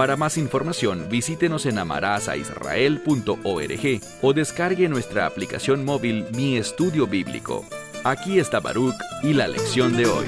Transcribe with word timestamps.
Para 0.00 0.16
más 0.16 0.38
información, 0.38 1.08
visítenos 1.10 1.66
en 1.66 1.78
amarazaisrael.org 1.78 4.00
o 4.22 4.32
descargue 4.32 4.88
nuestra 4.88 5.26
aplicación 5.26 5.84
móvil 5.84 6.24
Mi 6.34 6.56
Estudio 6.56 7.06
Bíblico. 7.06 7.66
Aquí 8.02 8.38
está 8.38 8.60
Baruch 8.60 8.94
y 9.22 9.34
la 9.34 9.46
lección 9.46 9.94
de 9.98 10.06
hoy. 10.06 10.24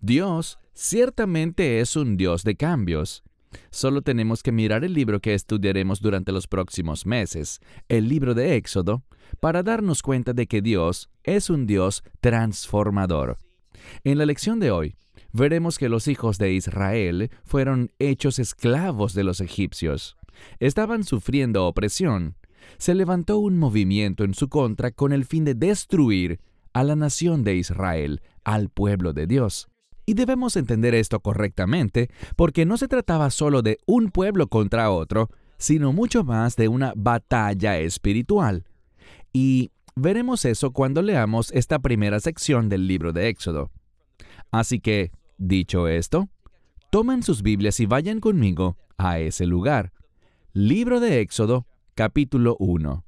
Dios 0.00 0.58
ciertamente 0.72 1.80
es 1.80 1.94
un 1.94 2.16
Dios 2.16 2.42
de 2.42 2.56
cambios. 2.56 3.22
Solo 3.68 4.00
tenemos 4.00 4.42
que 4.42 4.50
mirar 4.50 4.82
el 4.82 4.94
libro 4.94 5.20
que 5.20 5.34
estudiaremos 5.34 6.00
durante 6.00 6.32
los 6.32 6.46
próximos 6.46 7.04
meses, 7.04 7.60
el 7.90 8.08
libro 8.08 8.32
de 8.32 8.56
Éxodo, 8.56 9.02
para 9.40 9.62
darnos 9.62 10.00
cuenta 10.00 10.32
de 10.32 10.46
que 10.46 10.62
Dios 10.62 11.10
es 11.22 11.50
un 11.50 11.66
Dios 11.66 12.02
transformador. 12.22 13.36
En 14.04 14.16
la 14.16 14.24
lección 14.24 14.58
de 14.58 14.70
hoy, 14.70 14.96
veremos 15.34 15.78
que 15.78 15.88
los 15.88 16.08
hijos 16.08 16.38
de 16.38 16.52
Israel 16.52 17.30
fueron 17.44 17.90
hechos 17.98 18.38
esclavos 18.38 19.14
de 19.14 19.24
los 19.24 19.40
egipcios. 19.40 20.16
Estaban 20.60 21.04
sufriendo 21.04 21.66
opresión. 21.66 22.36
Se 22.78 22.94
levantó 22.94 23.38
un 23.38 23.58
movimiento 23.58 24.24
en 24.24 24.32
su 24.32 24.48
contra 24.48 24.92
con 24.92 25.12
el 25.12 25.24
fin 25.24 25.44
de 25.44 25.54
destruir 25.54 26.40
a 26.72 26.84
la 26.84 26.96
nación 26.96 27.44
de 27.44 27.56
Israel, 27.56 28.22
al 28.44 28.68
pueblo 28.68 29.12
de 29.12 29.26
Dios. 29.26 29.68
Y 30.06 30.14
debemos 30.14 30.56
entender 30.56 30.94
esto 30.94 31.20
correctamente 31.20 32.10
porque 32.36 32.64
no 32.64 32.76
se 32.76 32.88
trataba 32.88 33.30
solo 33.30 33.62
de 33.62 33.78
un 33.86 34.10
pueblo 34.10 34.48
contra 34.48 34.90
otro, 34.90 35.30
sino 35.58 35.92
mucho 35.92 36.24
más 36.24 36.56
de 36.56 36.68
una 36.68 36.92
batalla 36.96 37.78
espiritual. 37.78 38.64
Y 39.32 39.72
veremos 39.96 40.44
eso 40.44 40.72
cuando 40.72 41.02
leamos 41.02 41.50
esta 41.52 41.80
primera 41.80 42.20
sección 42.20 42.68
del 42.68 42.86
libro 42.86 43.12
de 43.12 43.28
Éxodo. 43.28 43.70
Así 44.52 44.78
que, 44.78 45.10
dicho 45.38 45.88
esto, 45.88 46.28
tomen 46.90 47.22
sus 47.22 47.42
Biblias 47.42 47.80
y 47.80 47.86
vayan 47.86 48.20
conmigo 48.20 48.76
a 48.98 49.18
ese 49.18 49.46
lugar. 49.46 49.92
Libro 50.52 51.00
de 51.00 51.20
Éxodo, 51.20 51.66
capítulo 51.94 52.56
1. 52.58 53.04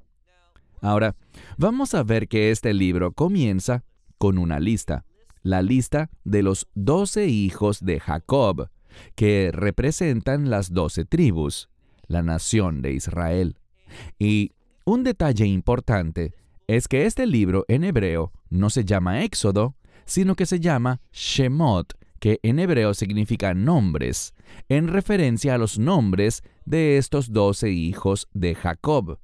Ahora, 0.82 1.16
vamos 1.56 1.94
a 1.94 2.02
ver 2.02 2.28
que 2.28 2.50
este 2.50 2.74
libro 2.74 3.12
comienza 3.12 3.84
con 4.18 4.38
una 4.38 4.60
lista 4.60 5.04
la 5.46 5.62
lista 5.62 6.10
de 6.24 6.42
los 6.42 6.66
doce 6.74 7.28
hijos 7.28 7.84
de 7.84 8.00
Jacob, 8.00 8.68
que 9.14 9.50
representan 9.52 10.50
las 10.50 10.72
doce 10.72 11.04
tribus, 11.04 11.68
la 12.08 12.22
nación 12.22 12.82
de 12.82 12.92
Israel. 12.92 13.56
Y 14.18 14.54
un 14.84 15.04
detalle 15.04 15.46
importante 15.46 16.34
es 16.66 16.88
que 16.88 17.06
este 17.06 17.26
libro 17.26 17.64
en 17.68 17.84
hebreo 17.84 18.32
no 18.50 18.70
se 18.70 18.84
llama 18.84 19.22
Éxodo, 19.22 19.76
sino 20.04 20.34
que 20.34 20.46
se 20.46 20.58
llama 20.58 21.00
Shemot, 21.12 21.94
que 22.20 22.40
en 22.42 22.58
hebreo 22.58 22.94
significa 22.94 23.54
nombres, 23.54 24.34
en 24.68 24.88
referencia 24.88 25.54
a 25.54 25.58
los 25.58 25.78
nombres 25.78 26.42
de 26.64 26.96
estos 26.98 27.32
doce 27.32 27.70
hijos 27.70 28.28
de 28.32 28.54
Jacob. 28.54 29.18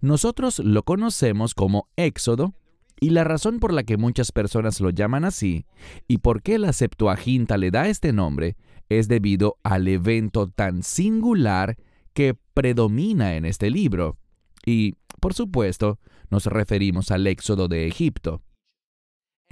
Nosotros 0.00 0.58
lo 0.58 0.84
conocemos 0.84 1.54
como 1.54 1.88
Éxodo 1.96 2.54
y 2.98 3.10
la 3.10 3.24
razón 3.24 3.58
por 3.58 3.72
la 3.72 3.82
que 3.82 3.96
muchas 3.96 4.32
personas 4.32 4.80
lo 4.80 4.90
llaman 4.90 5.24
así 5.24 5.66
y 6.08 6.18
por 6.18 6.42
qué 6.42 6.58
la 6.58 6.72
Septuaginta 6.72 7.58
le 7.58 7.70
da 7.70 7.88
este 7.88 8.12
nombre 8.12 8.56
es 8.88 9.08
debido 9.08 9.58
al 9.62 9.86
evento 9.88 10.48
tan 10.48 10.82
singular 10.82 11.76
que 12.14 12.36
predomina 12.54 13.36
en 13.36 13.44
este 13.44 13.70
libro. 13.70 14.16
Y, 14.64 14.94
por 15.20 15.34
supuesto, 15.34 15.98
nos 16.30 16.46
referimos 16.46 17.10
al 17.10 17.26
éxodo 17.26 17.68
de 17.68 17.86
Egipto. 17.86 18.42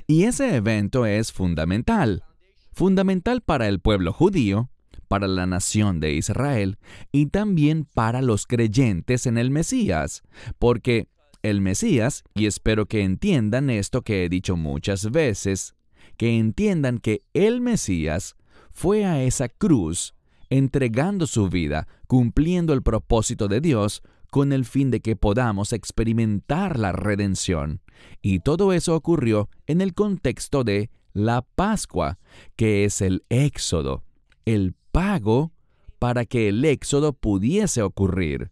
Y 0.07 0.25
ese 0.25 0.57
evento 0.57 1.07
es 1.07 1.33
fundamental. 1.33 2.25
Fundamental 2.75 3.41
para 3.41 3.69
el 3.69 3.79
pueblo 3.79 4.13
judío, 4.13 4.69
para 5.07 5.29
la 5.29 5.47
nación 5.47 6.01
de 6.01 6.15
Israel 6.15 6.77
y 7.13 7.27
también 7.27 7.85
para 7.85 8.21
los 8.21 8.47
creyentes 8.47 9.27
en 9.27 9.39
el 9.39 9.53
Mesías, 9.53 10.23
porque 10.59 11.09
el 11.43 11.61
Mesías, 11.61 12.25
y 12.35 12.47
espero 12.47 12.87
que 12.87 13.03
entiendan 13.03 13.71
esto 13.71 14.03
que 14.03 14.25
he 14.25 14.29
dicho 14.29 14.57
muchas 14.57 15.13
veces, 15.13 15.75
que 16.17 16.37
entiendan 16.37 16.99
que 16.99 17.21
el 17.33 17.61
Mesías 17.61 18.35
fue 18.73 19.05
a 19.05 19.23
esa 19.23 19.49
cruz 19.49 20.15
entregando 20.51 21.29
su 21.29 21.49
vida, 21.49 21.87
cumpliendo 22.09 22.73
el 22.73 22.83
propósito 22.83 23.47
de 23.47 23.61
Dios, 23.61 24.03
con 24.31 24.53
el 24.53 24.65
fin 24.65 24.91
de 24.91 25.01
que 25.01 25.15
podamos 25.15 25.73
experimentar 25.73 26.77
la 26.77 26.91
redención. 26.91 27.81
Y 28.21 28.41
todo 28.41 28.73
eso 28.73 28.97
ocurrió 28.97 29.49
en 29.69 29.81
el 29.81 29.95
contexto 29.95 30.65
de 30.65 30.91
la 31.15 31.43
Pascua, 31.43 32.19
que 32.57 32.85
es 32.85 33.01
el 33.01 33.25
éxodo, 33.31 34.03
el 34.45 34.75
pago 34.93 35.53
para 35.99 36.27
que 36.27 36.49
el 36.49 36.65
éxodo 36.65 37.15
pudiese 37.15 37.81
ocurrir. 37.81 38.51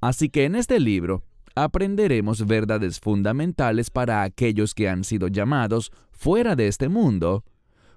Así 0.00 0.28
que 0.28 0.44
en 0.44 0.54
este 0.54 0.78
libro 0.78 1.24
aprenderemos 1.56 2.46
verdades 2.46 3.00
fundamentales 3.00 3.90
para 3.90 4.22
aquellos 4.22 4.74
que 4.74 4.88
han 4.88 5.02
sido 5.02 5.26
llamados 5.28 5.90
fuera 6.12 6.54
de 6.54 6.68
este 6.68 6.88
mundo 6.88 7.44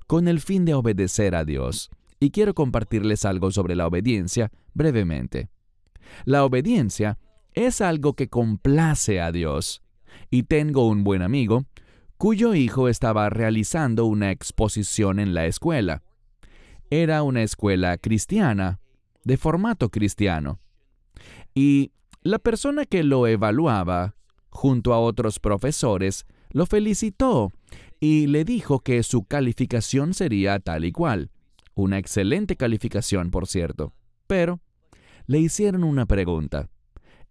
con 0.08 0.28
el 0.28 0.40
fin 0.40 0.66
de 0.66 0.74
obedecer 0.74 1.36
a 1.36 1.46
Dios. 1.46 1.92
Y 2.20 2.32
quiero 2.32 2.54
compartirles 2.54 3.26
algo 3.26 3.52
sobre 3.52 3.76
la 3.76 3.86
obediencia 3.86 4.52
brevemente. 4.74 5.50
La 6.26 6.46
obediencia 6.46 7.20
es 7.54 7.82
algo 7.82 8.14
que 8.14 8.30
complace 8.30 9.20
a 9.22 9.32
Dios. 9.32 9.82
Y 10.30 10.44
tengo 10.44 10.88
un 10.88 11.04
buen 11.04 11.22
amigo 11.22 11.66
cuyo 12.24 12.56
hijo 12.56 12.88
estaba 12.88 13.30
realizando 13.30 14.06
una 14.06 14.32
exposición 14.32 15.20
en 15.20 15.34
la 15.34 15.46
escuela. 15.46 16.04
Era 16.90 17.22
una 17.22 17.44
escuela 17.44 17.98
cristiana, 17.98 18.80
de 19.26 19.36
formato 19.36 19.90
cristiano. 19.90 20.62
Y 21.54 21.92
la 22.22 22.40
persona 22.40 22.86
que 22.86 23.04
lo 23.04 23.28
evaluaba, 23.28 24.16
junto 24.50 24.94
a 24.94 25.00
otros 25.00 25.42
profesores, 25.42 26.26
lo 26.52 26.66
felicitó 26.66 27.52
y 28.00 28.28
le 28.28 28.46
dijo 28.46 28.80
que 28.80 29.04
su 29.04 29.26
calificación 29.26 30.14
sería 30.14 30.60
tal 30.60 30.86
y 30.86 30.94
cual. 30.94 31.30
Una 31.76 31.98
excelente 31.98 32.56
calificación, 32.56 33.32
por 33.32 33.48
cierto. 33.48 33.92
Pero 34.28 34.62
le 35.28 35.40
hicieron 35.40 35.84
una 35.84 36.06
pregunta. 36.06 36.70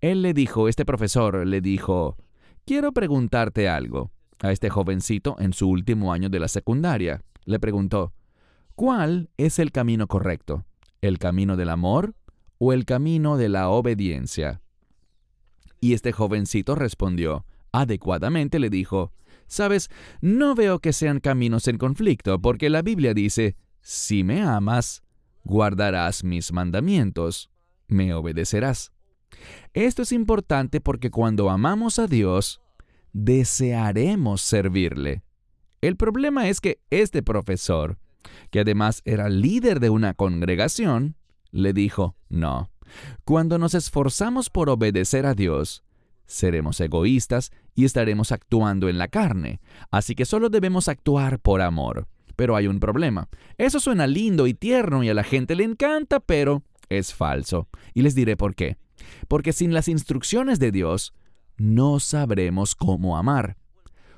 Él 0.02 0.20
le 0.20 0.34
dijo, 0.34 0.68
este 0.68 0.84
profesor 0.84 1.46
le 1.46 1.62
dijo, 1.62 2.18
quiero 2.66 2.92
preguntarte 2.92 3.70
algo. 3.70 4.12
A 4.42 4.52
este 4.52 4.68
jovencito 4.68 5.36
en 5.38 5.54
su 5.54 5.70
último 5.70 6.12
año 6.12 6.28
de 6.28 6.40
la 6.40 6.48
secundaria. 6.48 7.22
Le 7.44 7.58
preguntó, 7.58 8.12
¿cuál 8.74 9.30
es 9.38 9.58
el 9.58 9.72
camino 9.72 10.06
correcto? 10.08 10.66
¿El 11.00 11.18
camino 11.18 11.56
del 11.56 11.70
amor 11.70 12.14
o 12.58 12.74
el 12.74 12.84
camino 12.84 13.38
de 13.38 13.48
la 13.48 13.70
obediencia? 13.70 14.60
Y 15.80 15.94
este 15.94 16.12
jovencito 16.12 16.74
respondió, 16.74 17.46
adecuadamente 17.72 18.58
le 18.58 18.68
dijo, 18.68 19.12
Sabes, 19.46 19.90
no 20.20 20.54
veo 20.54 20.78
que 20.78 20.92
sean 20.92 21.20
caminos 21.20 21.68
en 21.68 21.78
conflicto, 21.78 22.40
porque 22.40 22.70
la 22.70 22.82
Biblia 22.82 23.14
dice, 23.14 23.56
si 23.82 24.24
me 24.24 24.42
amas, 24.42 25.02
guardarás 25.44 26.24
mis 26.24 26.52
mandamientos, 26.52 27.50
me 27.86 28.14
obedecerás. 28.14 28.92
Esto 29.74 30.02
es 30.02 30.12
importante 30.12 30.80
porque 30.80 31.10
cuando 31.10 31.50
amamos 31.50 31.98
a 31.98 32.06
Dios, 32.06 32.62
desearemos 33.12 34.40
servirle. 34.40 35.22
El 35.80 35.96
problema 35.96 36.48
es 36.48 36.60
que 36.60 36.80
este 36.90 37.22
profesor, 37.22 37.98
que 38.50 38.60
además 38.60 39.02
era 39.04 39.28
líder 39.28 39.80
de 39.80 39.90
una 39.90 40.14
congregación, 40.14 41.16
le 41.50 41.72
dijo, 41.72 42.16
no, 42.28 42.70
cuando 43.24 43.58
nos 43.58 43.74
esforzamos 43.74 44.50
por 44.50 44.70
obedecer 44.70 45.26
a 45.26 45.34
Dios, 45.34 45.84
seremos 46.26 46.80
egoístas 46.80 47.50
y 47.74 47.84
estaremos 47.84 48.32
actuando 48.32 48.88
en 48.88 48.98
la 48.98 49.08
carne, 49.08 49.60
así 49.90 50.14
que 50.14 50.24
solo 50.24 50.48
debemos 50.48 50.88
actuar 50.88 51.40
por 51.40 51.60
amor. 51.60 52.08
Pero 52.36 52.56
hay 52.56 52.66
un 52.66 52.80
problema. 52.80 53.28
Eso 53.58 53.78
suena 53.78 54.06
lindo 54.06 54.46
y 54.46 54.54
tierno 54.54 55.02
y 55.02 55.10
a 55.10 55.14
la 55.14 55.22
gente 55.22 55.54
le 55.54 55.64
encanta, 55.64 56.18
pero 56.18 56.62
es 56.88 57.12
falso. 57.12 57.68
Y 57.92 58.02
les 58.02 58.14
diré 58.14 58.36
por 58.36 58.54
qué. 58.54 58.78
Porque 59.28 59.52
sin 59.52 59.74
las 59.74 59.86
instrucciones 59.86 60.58
de 60.58 60.72
Dios, 60.72 61.12
no 61.62 62.00
sabremos 62.00 62.74
cómo 62.74 63.16
amar. 63.16 63.56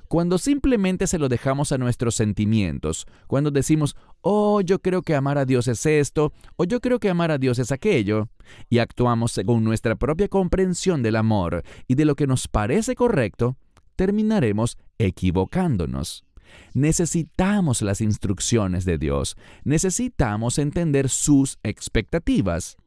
cuando 0.07 0.37
simplemente 0.37 1.07
se 1.07 1.17
lo 1.17 1.29
dejamos 1.29 1.71
a 1.71 1.79
nuestros 1.79 2.15
sentimientos, 2.15 3.07
cuando 3.27 3.49
decimos, 3.49 3.95
oh, 4.21 4.61
yo 4.61 4.79
creo 4.79 5.01
que 5.01 5.15
amar 5.15 5.39
a 5.39 5.45
Dios 5.45 5.67
es 5.67 5.83
esto, 5.85 6.31
o 6.57 6.63
yo 6.63 6.79
creo 6.79 6.99
que 6.99 7.09
amar 7.09 7.31
a 7.31 7.39
Dios 7.39 7.57
es 7.57 7.71
aquello, 7.71 8.29
y 8.69 8.77
actuamos 8.77 9.31
según 9.31 9.63
nuestra 9.63 9.95
propia 9.95 10.27
comprensión 10.27 11.01
del 11.01 11.15
amor 11.15 11.63
y 11.87 11.95
de 11.95 12.05
lo 12.05 12.15
que 12.15 12.27
nos 12.27 12.47
parece 12.47 12.93
correcto, 12.93 13.57
terminaremos 13.95 14.77
equivocándonos. 14.99 16.23
Necesitamos 16.75 17.81
las 17.81 17.99
instrucciones 17.99 18.85
de 18.85 18.99
Dios, 18.99 19.35
necesitamos 19.63 20.59
entender 20.59 21.09
sus 21.09 21.57
expectativas. 21.63 22.77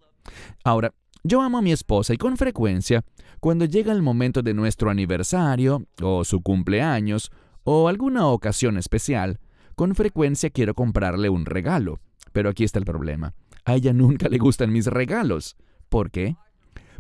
Ahora, 0.63 0.95
yo 1.23 1.43
amo 1.43 1.59
a 1.59 1.63
mi 1.63 1.73
esposa 1.73 2.15
y 2.15 2.17
con 2.17 2.37
frecuencia, 2.37 3.05
cuando 3.41 3.65
llega 3.65 3.93
el 3.93 4.03
momento 4.03 4.43
de 4.43 4.55
nuestro 4.55 4.91
aniversario, 4.91 5.87
o 6.03 6.25
su 6.25 6.41
cumpleaños, 6.43 7.31
o 7.65 7.89
alguna 7.89 8.27
ocasión 8.29 8.79
especial, 8.79 9.41
con 9.75 9.95
frecuencia 9.95 10.51
quiero 10.51 10.75
comprarle 10.75 11.29
un 11.29 11.47
regalo. 11.47 12.01
Pero 12.33 12.51
aquí 12.51 12.65
está 12.65 12.79
el 12.79 12.85
problema. 12.85 13.35
A 13.65 13.75
ella 13.75 13.93
nunca 13.93 14.29
le 14.29 14.39
gustan 14.39 14.73
mis 14.73 14.87
regalos. 14.87 15.57
¿Por 15.89 16.11
qué? 16.11 16.37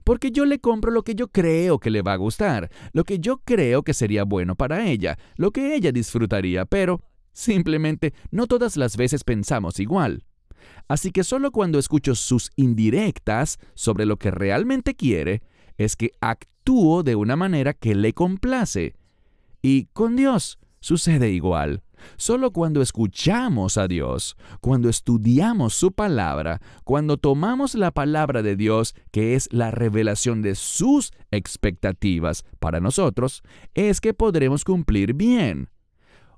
Porque 0.05 0.31
yo 0.31 0.45
le 0.45 0.59
compro 0.59 0.91
lo 0.91 1.03
que 1.03 1.15
yo 1.15 1.29
creo 1.29 1.79
que 1.79 1.91
le 1.91 2.03
va 2.03 2.15
a 2.15 2.17
gustar, 2.17 2.71
lo 2.93 3.05
que 3.05 3.19
yo 3.19 3.39
creo 3.39 3.83
que 3.83 3.95
sería 3.95 4.25
bueno 4.25 4.55
para 4.55 4.87
ella, 4.87 5.19
lo 5.37 5.51
que 5.51 5.75
ella 5.75 5.93
disfrutaría, 5.93 6.65
pero 6.65 7.03
simplemente 7.33 8.15
no 8.31 8.47
todas 8.47 8.77
las 8.77 8.97
veces 8.97 9.25
pensamos 9.25 9.81
igual. 9.81 10.25
Así 10.89 11.11
que 11.11 11.25
solo 11.25 11.51
cuando 11.51 11.79
escucho 11.79 12.15
sus 12.15 12.51
indirectas 12.57 13.59
sobre 13.75 14.07
lo 14.07 14.17
que 14.17 14.31
realmente 14.31 14.95
quiere, 14.95 15.43
es 15.77 15.97
que 15.97 16.13
actúo 16.21 17.03
de 17.03 17.15
una 17.17 17.37
manera 17.37 17.73
que 17.73 17.95
le 17.95 18.13
complace. 18.13 18.95
Y 19.63 19.87
con 19.93 20.17
Dios 20.17 20.59
sucede 20.81 21.31
igual. 21.31 21.83
Solo 22.17 22.53
cuando 22.53 22.81
escuchamos 22.81 23.77
a 23.77 23.89
Dios, 23.89 24.37
cuando 24.61 24.89
estudiamos 24.89 25.75
su 25.75 25.93
palabra, 25.93 26.61
cuando 26.85 27.17
tomamos 27.17 27.75
la 27.75 27.91
palabra 27.91 28.43
de 28.43 28.57
Dios, 28.57 28.95
que 29.11 29.35
es 29.35 29.49
la 29.53 29.71
revelación 29.71 30.43
de 30.43 30.55
sus 30.55 31.13
expectativas 31.31 32.45
para 32.61 32.81
nosotros, 32.81 33.43
es 33.75 34.01
que 34.01 34.15
podremos 34.15 34.65
cumplir 34.65 35.15
bien. 35.15 35.71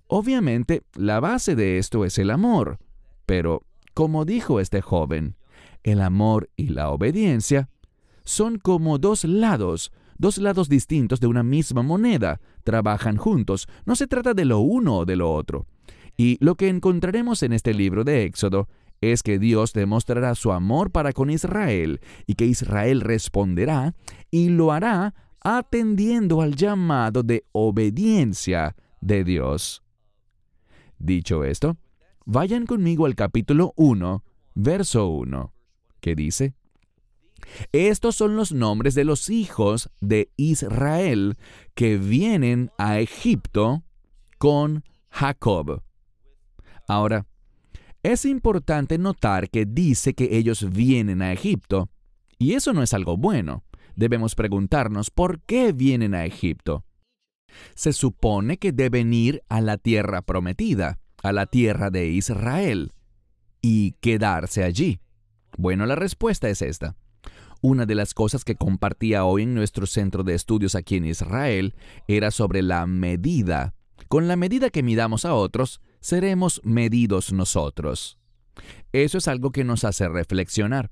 Obviamente, 0.07 0.83
la 0.95 1.21
base 1.21 1.55
de 1.55 1.79
esto 1.79 2.05
es 2.05 2.19
el 2.19 2.31
amor, 2.31 2.79
pero 3.27 3.63
como 3.95 4.25
dijo 4.25 4.61
este 4.61 4.81
joven, 4.81 5.37
el 5.83 6.01
amor 6.01 6.51
y 6.57 6.69
la 6.69 6.91
obediencia 6.91 7.69
son 8.25 8.59
como 8.59 8.99
dos 8.99 9.25
lados, 9.25 9.93
dos 10.19 10.39
lados 10.39 10.69
distintos 10.69 11.21
de 11.21 11.27
una 11.27 11.43
misma 11.43 11.83
moneda. 11.83 12.41
Trabajan 12.65 13.17
juntos, 13.17 13.69
no 13.87 13.97
se 13.97 14.07
trata 14.07 14.35
de 14.35 14.45
lo 14.45 14.61
uno 14.61 14.99
o 14.99 15.05
de 15.05 15.17
lo 15.17 15.33
otro. 15.33 15.67
Y 16.17 16.37
lo 16.45 16.55
que 16.55 16.69
encontraremos 16.69 17.43
en 17.43 17.53
este 17.53 17.73
libro 17.73 18.05
de 18.05 18.25
Éxodo 18.25 18.69
es 19.01 19.23
que 19.23 19.39
Dios 19.39 19.73
demostrará 19.73 20.35
su 20.35 20.53
amor 20.53 20.91
para 20.91 21.13
con 21.13 21.31
Israel 21.31 22.01
y 22.27 22.35
que 22.35 22.45
Israel 22.45 23.01
responderá 23.01 23.95
y 24.31 24.51
lo 24.51 24.73
hará 24.73 25.15
atendiendo 25.41 26.43
al 26.43 26.55
llamado 26.55 27.23
de 27.23 27.47
obediencia 27.53 28.77
de 29.01 29.25
Dios. 29.25 29.83
Dicho 30.99 31.45
esto, 31.45 31.79
Vayan 32.33 32.65
conmigo 32.65 33.07
al 33.07 33.17
capítulo 33.17 33.73
1, 33.75 34.23
verso 34.55 35.09
1, 35.09 35.53
que 36.01 36.15
dice, 36.15 36.55
Estos 37.73 38.15
son 38.15 38.37
los 38.37 38.53
nombres 38.53 38.95
de 38.95 39.03
los 39.03 39.31
hijos 39.31 39.91
de 40.01 40.31
Israel 40.37 41.39
que 41.75 41.97
vienen 41.99 42.71
a 42.79 43.01
Egipto 43.01 43.83
con 44.39 44.85
Jacob. 45.11 45.83
Ahora, 46.87 47.27
es 48.05 48.25
importante 48.25 48.97
notar 48.97 49.51
que 49.51 49.67
dice 49.67 50.15
que 50.15 50.37
ellos 50.39 50.71
vienen 50.71 51.23
a 51.23 51.33
Egipto, 51.33 51.91
y 52.39 52.53
eso 52.53 52.73
no 52.73 52.85
es 52.85 52.95
algo 52.95 53.17
bueno. 53.17 53.65
Debemos 53.97 54.37
preguntarnos 54.37 55.11
por 55.11 55.41
qué 55.41 55.73
vienen 55.73 56.15
a 56.15 56.27
Egipto. 56.27 56.85
Se 57.75 57.93
supone 57.93 58.59
que 58.59 58.71
deben 58.71 59.13
ir 59.13 59.43
a 59.49 59.61
la 59.61 59.79
tierra 59.79 60.23
prometida 60.23 61.01
a 61.23 61.33
la 61.33 61.47
tierra 61.47 61.91
de 61.91 62.09
Israel 62.09 62.93
y 63.63 63.93
quedarse 64.01 64.65
allí? 64.65 65.01
Bueno, 65.57 65.87
la 65.87 65.95
respuesta 65.95 66.49
es 66.49 66.63
esta. 66.63 66.97
Una 67.63 67.85
de 67.85 67.95
las 67.95 68.15
cosas 68.15 68.45
que 68.45 68.57
compartía 68.57 69.25
hoy 69.25 69.43
en 69.43 69.55
nuestro 69.55 69.87
centro 69.87 70.23
de 70.23 70.35
estudios 70.35 70.75
aquí 70.75 70.97
en 70.97 71.05
Israel 71.05 71.75
era 72.09 72.31
sobre 72.31 72.63
la 72.63 72.87
medida. 72.87 73.75
Con 74.09 74.29
la 74.29 74.37
medida 74.37 74.71
que 74.71 74.83
midamos 74.83 75.25
a 75.25 75.35
otros, 75.35 75.83
seremos 76.01 76.63
medidos 76.65 77.33
nosotros. 77.33 78.19
Eso 78.93 79.19
es 79.19 79.29
algo 79.29 79.53
que 79.53 79.65
nos 79.65 79.85
hace 79.85 80.09
reflexionar. 80.09 80.91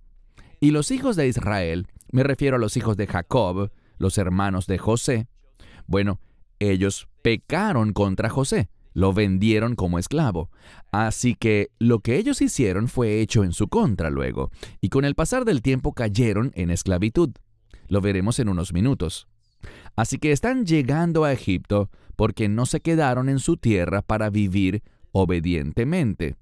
Y 0.61 0.73
los 0.73 0.91
hijos 0.91 1.17
de 1.17 1.29
Israel, 1.29 1.87
me 2.13 2.23
refiero 2.23 2.57
a 2.57 2.61
los 2.61 2.77
hijos 2.77 2.97
de 2.97 3.07
Jacob, 3.07 3.71
los 3.97 4.19
hermanos 4.19 4.67
de 4.67 4.79
José, 4.79 5.27
bueno, 5.87 6.21
ellos 6.59 7.09
pecaron 7.23 7.93
contra 7.95 8.29
José 8.29 8.69
lo 8.99 9.13
vendieron 9.13 9.77
como 9.77 10.01
esclavo. 10.01 10.51
Así 10.91 11.37
que 11.37 11.71
lo 11.79 12.01
que 12.01 12.17
ellos 12.17 12.43
hicieron 12.43 12.89
fue 12.89 13.21
hecho 13.21 13.45
en 13.45 13.53
su 13.53 13.69
contra 13.69 14.11
luego, 14.11 14.51
y 14.81 14.89
con 14.89 15.05
el 15.05 15.15
pasar 15.15 15.45
del 15.45 15.63
tiempo 15.63 15.93
cayeron 15.93 16.51
en 16.57 16.71
esclavitud. 16.71 17.31
Lo 17.87 18.01
veremos 18.01 18.41
en 18.41 18.49
unos 18.49 18.73
minutos. 18.73 19.29
Así 19.95 20.19
que 20.19 20.33
están 20.33 20.67
llegando 20.67 21.23
a 21.23 21.33
Egipto 21.33 21.91
porque 22.17 22.49
no 22.49 22.67
se 22.67 22.81
quedaron 22.81 23.29
en 23.29 23.39
su 23.39 23.57
tierra 23.57 24.03
para 24.03 24.31
vivir 24.31 24.83
obedientemente. 25.13 26.35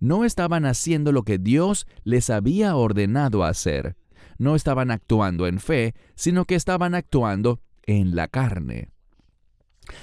No 0.00 0.24
estaban 0.24 0.66
haciendo 0.66 1.12
lo 1.12 1.22
que 1.22 1.38
Dios 1.38 1.86
les 2.02 2.28
había 2.28 2.74
ordenado 2.74 3.44
hacer. 3.44 3.94
No 4.36 4.56
estaban 4.56 4.90
actuando 4.90 5.46
en 5.46 5.60
fe, 5.60 5.94
sino 6.16 6.44
que 6.44 6.56
estaban 6.56 6.96
actuando 6.96 7.60
en 7.86 8.16
la 8.16 8.26
carne. 8.26 8.90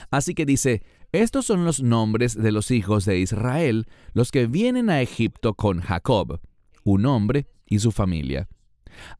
Así 0.09 0.33
que 0.33 0.45
dice, 0.45 0.83
estos 1.21 1.45
son 1.45 1.65
los 1.65 1.81
nombres 1.81 2.35
de 2.35 2.51
los 2.51 2.71
hijos 2.71 3.05
de 3.05 3.19
Israel, 3.19 3.87
los 4.13 4.31
que 4.31 4.47
vienen 4.47 4.89
a 4.89 5.01
Egipto 5.01 5.53
con 5.53 5.81
Jacob, 5.81 6.39
un 6.83 7.05
hombre 7.05 7.47
y 7.65 7.79
su 7.79 7.91
familia. 7.91 8.47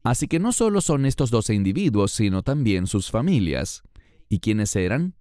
Así 0.02 0.28
que 0.28 0.38
no 0.38 0.52
solo 0.52 0.80
son 0.80 1.06
estos 1.06 1.30
doce 1.30 1.54
individuos, 1.54 2.12
sino 2.12 2.42
también 2.42 2.86
sus 2.86 3.10
familias. 3.10 3.82
¿Y 4.28 4.40
quiénes 4.40 4.74
eran? 4.74 5.14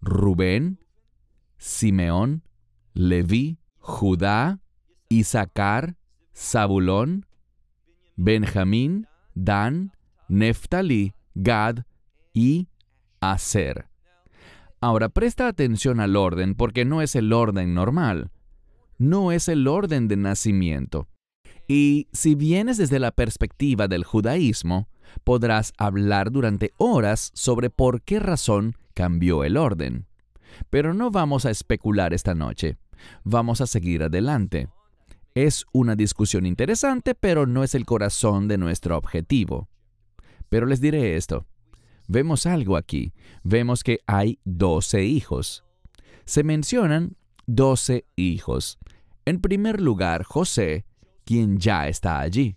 Rubén, 0.00 0.80
Simeón, 1.58 2.42
Leví, 2.94 3.58
Judá, 3.78 4.60
Isaacar, 5.08 5.96
Zabulón, 6.34 7.26
Benjamín, 8.16 9.06
Dan, 9.34 9.92
Neftalí, 10.28 11.14
Gad 11.34 11.84
y 12.32 12.68
Aser. 13.20 13.89
Ahora 14.80 15.10
presta 15.10 15.46
atención 15.46 16.00
al 16.00 16.16
orden 16.16 16.54
porque 16.54 16.86
no 16.86 17.02
es 17.02 17.14
el 17.14 17.32
orden 17.34 17.74
normal. 17.74 18.30
No 18.96 19.30
es 19.30 19.48
el 19.48 19.68
orden 19.68 20.08
de 20.08 20.16
nacimiento. 20.16 21.08
Y 21.68 22.08
si 22.12 22.34
vienes 22.34 22.78
desde 22.78 22.98
la 22.98 23.12
perspectiva 23.12 23.88
del 23.88 24.04
judaísmo, 24.04 24.88
podrás 25.22 25.72
hablar 25.76 26.32
durante 26.32 26.72
horas 26.78 27.30
sobre 27.34 27.68
por 27.68 28.02
qué 28.02 28.20
razón 28.20 28.74
cambió 28.94 29.44
el 29.44 29.56
orden. 29.56 30.06
Pero 30.70 30.94
no 30.94 31.10
vamos 31.10 31.44
a 31.44 31.50
especular 31.50 32.14
esta 32.14 32.34
noche. 32.34 32.78
Vamos 33.22 33.60
a 33.60 33.66
seguir 33.66 34.02
adelante. 34.02 34.68
Es 35.34 35.64
una 35.72 35.94
discusión 35.94 36.46
interesante, 36.46 37.14
pero 37.14 37.46
no 37.46 37.62
es 37.62 37.74
el 37.74 37.84
corazón 37.84 38.48
de 38.48 38.58
nuestro 38.58 38.96
objetivo. 38.96 39.68
Pero 40.48 40.66
les 40.66 40.80
diré 40.80 41.16
esto 41.16 41.46
vemos 42.10 42.44
algo 42.44 42.76
aquí. 42.76 43.12
Vemos 43.44 43.84
que 43.84 44.00
hay 44.06 44.40
doce 44.44 45.04
hijos. 45.04 45.64
Se 46.24 46.42
mencionan 46.42 47.16
doce 47.46 48.04
hijos. 48.16 48.78
En 49.24 49.40
primer 49.40 49.80
lugar, 49.80 50.24
José, 50.24 50.84
quien 51.24 51.58
ya 51.58 51.88
está 51.88 52.18
allí. 52.18 52.56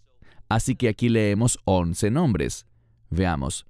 Así 0.50 0.76
que 0.76 0.90
aquí 0.90 1.08
leemos 1.08 1.60
once 1.66 2.10
nombres. 2.10 2.66
Veamos. 3.10 3.68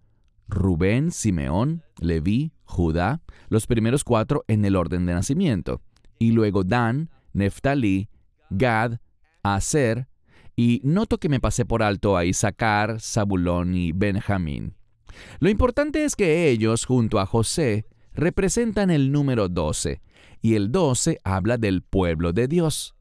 Rubén, 0.47 1.11
Simeón, 1.11 1.83
Leví, 1.99 2.53
Judá, 2.63 3.21
los 3.49 3.67
primeros 3.67 4.03
cuatro 4.03 4.43
en 4.47 4.63
el 4.65 4.75
orden 4.75 5.05
de 5.05 5.13
nacimiento. 5.13 5.81
Y 6.17 6.31
luego 6.31 6.63
Dan, 6.63 7.09
Neftalí, 7.33 8.09
Gad, 8.49 8.99
Aser, 9.41 10.07
y 10.55 10.79
noto 10.83 11.17
que 11.17 11.29
me 11.29 11.39
pasé 11.39 11.65
por 11.65 11.81
alto 11.83 12.15
a 12.15 12.25
Isaacar, 12.25 13.01
Zabulón 13.01 13.73
y 13.73 13.91
Benjamín. 13.91 14.75
Lo 15.39 15.49
importante 15.49 16.03
es 16.05 16.15
que 16.15 16.49
ellos, 16.49 16.85
junto 16.85 17.19
a 17.19 17.25
José, 17.25 17.85
representan 18.13 18.91
el 18.91 19.11
número 19.11 19.49
12, 19.49 20.01
y 20.41 20.55
el 20.55 20.71
12 20.71 21.19
habla 21.23 21.57
del 21.57 21.81
pueblo 21.81 22.33
de 22.33 22.47
Dios. 22.47 22.95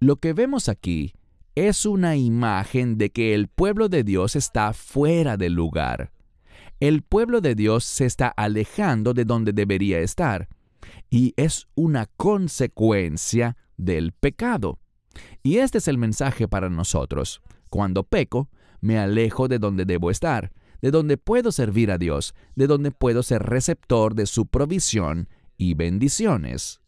Lo 0.00 0.16
que 0.16 0.32
vemos 0.32 0.68
aquí 0.68 1.14
es 1.54 1.86
una 1.86 2.16
imagen 2.16 2.98
de 2.98 3.10
que 3.10 3.34
el 3.34 3.48
pueblo 3.48 3.88
de 3.88 4.04
Dios 4.04 4.36
está 4.36 4.72
fuera 4.72 5.36
del 5.36 5.52
lugar. 5.52 6.10
el 6.82 7.02
pueblo 7.02 7.40
de 7.40 7.54
Dios 7.54 7.84
se 7.84 8.06
está 8.06 8.26
alejando 8.26 9.14
de 9.14 9.24
donde 9.24 9.52
debería 9.52 10.00
estar. 10.00 10.48
Y 11.10 11.32
es 11.36 11.68
una 11.76 12.06
consecuencia 12.16 13.56
del 13.76 14.10
pecado. 14.10 14.80
Y 15.44 15.58
este 15.58 15.78
es 15.78 15.86
el 15.86 15.96
mensaje 15.96 16.48
para 16.48 16.68
nosotros. 16.68 17.40
Cuando 17.70 18.02
peco, 18.02 18.48
me 18.80 18.98
alejo 18.98 19.46
de 19.46 19.60
donde 19.60 19.84
debo 19.84 20.10
estar, 20.10 20.50
de 20.82 20.90
donde 20.90 21.16
puedo 21.16 21.52
servir 21.52 21.90
a 21.90 21.98
Dios, 21.98 22.34
de 22.56 22.66
donde 22.66 22.90
puedo 22.90 23.22
ser 23.22 23.44
receptor 23.44 24.14
de 24.14 24.26
su 24.26 24.46
provisión 24.46 25.28
y 25.56 25.74
bendiciones. 25.74 26.80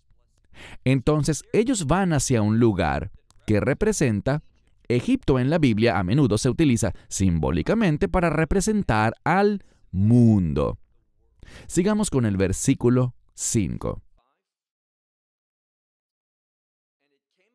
Entonces 0.84 1.44
ellos 1.52 1.86
van 1.86 2.12
hacia 2.12 2.42
un 2.42 2.58
lugar 2.58 3.12
que 3.46 3.60
representa 3.60 4.42
Egipto 4.88 5.38
en 5.38 5.48
la 5.48 5.58
Biblia 5.58 5.98
a 5.98 6.04
menudo 6.04 6.36
se 6.38 6.50
utiliza 6.50 6.92
simbólicamente 7.08 8.08
para 8.08 8.30
representar 8.30 9.14
al 9.24 9.64
mundo. 9.90 10.78
Sigamos 11.66 12.10
con 12.10 12.26
el 12.26 12.36
versículo 12.36 13.14
5. 13.34 14.02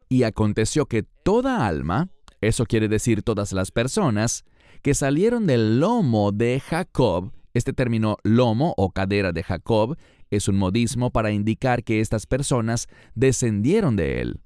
Y 0.10 0.24
aconteció 0.24 0.88
que 0.88 1.03
toda 1.03 1.67
alma, 1.67 2.10
eso 2.41 2.65
quiere 2.65 2.88
decir 2.88 3.22
todas 3.22 3.53
las 3.53 3.72
personas, 3.72 4.43
que 4.81 4.93
salieron 4.93 5.48
del 5.48 5.79
lomo 5.79 6.31
de 6.31 6.59
Jacob, 6.59 7.31
este 7.53 7.74
término 7.74 8.17
lomo 8.24 8.74
o 8.77 8.91
cadera 8.91 9.31
de 9.31 9.43
Jacob 9.43 9.98
es 10.29 10.48
un 10.48 10.57
modismo 10.57 11.12
para 11.12 11.31
indicar 11.31 11.83
que 11.83 12.00
estas 12.00 12.25
personas 12.25 12.88
descendieron 13.15 13.95
de 13.95 14.21
él. 14.21 14.39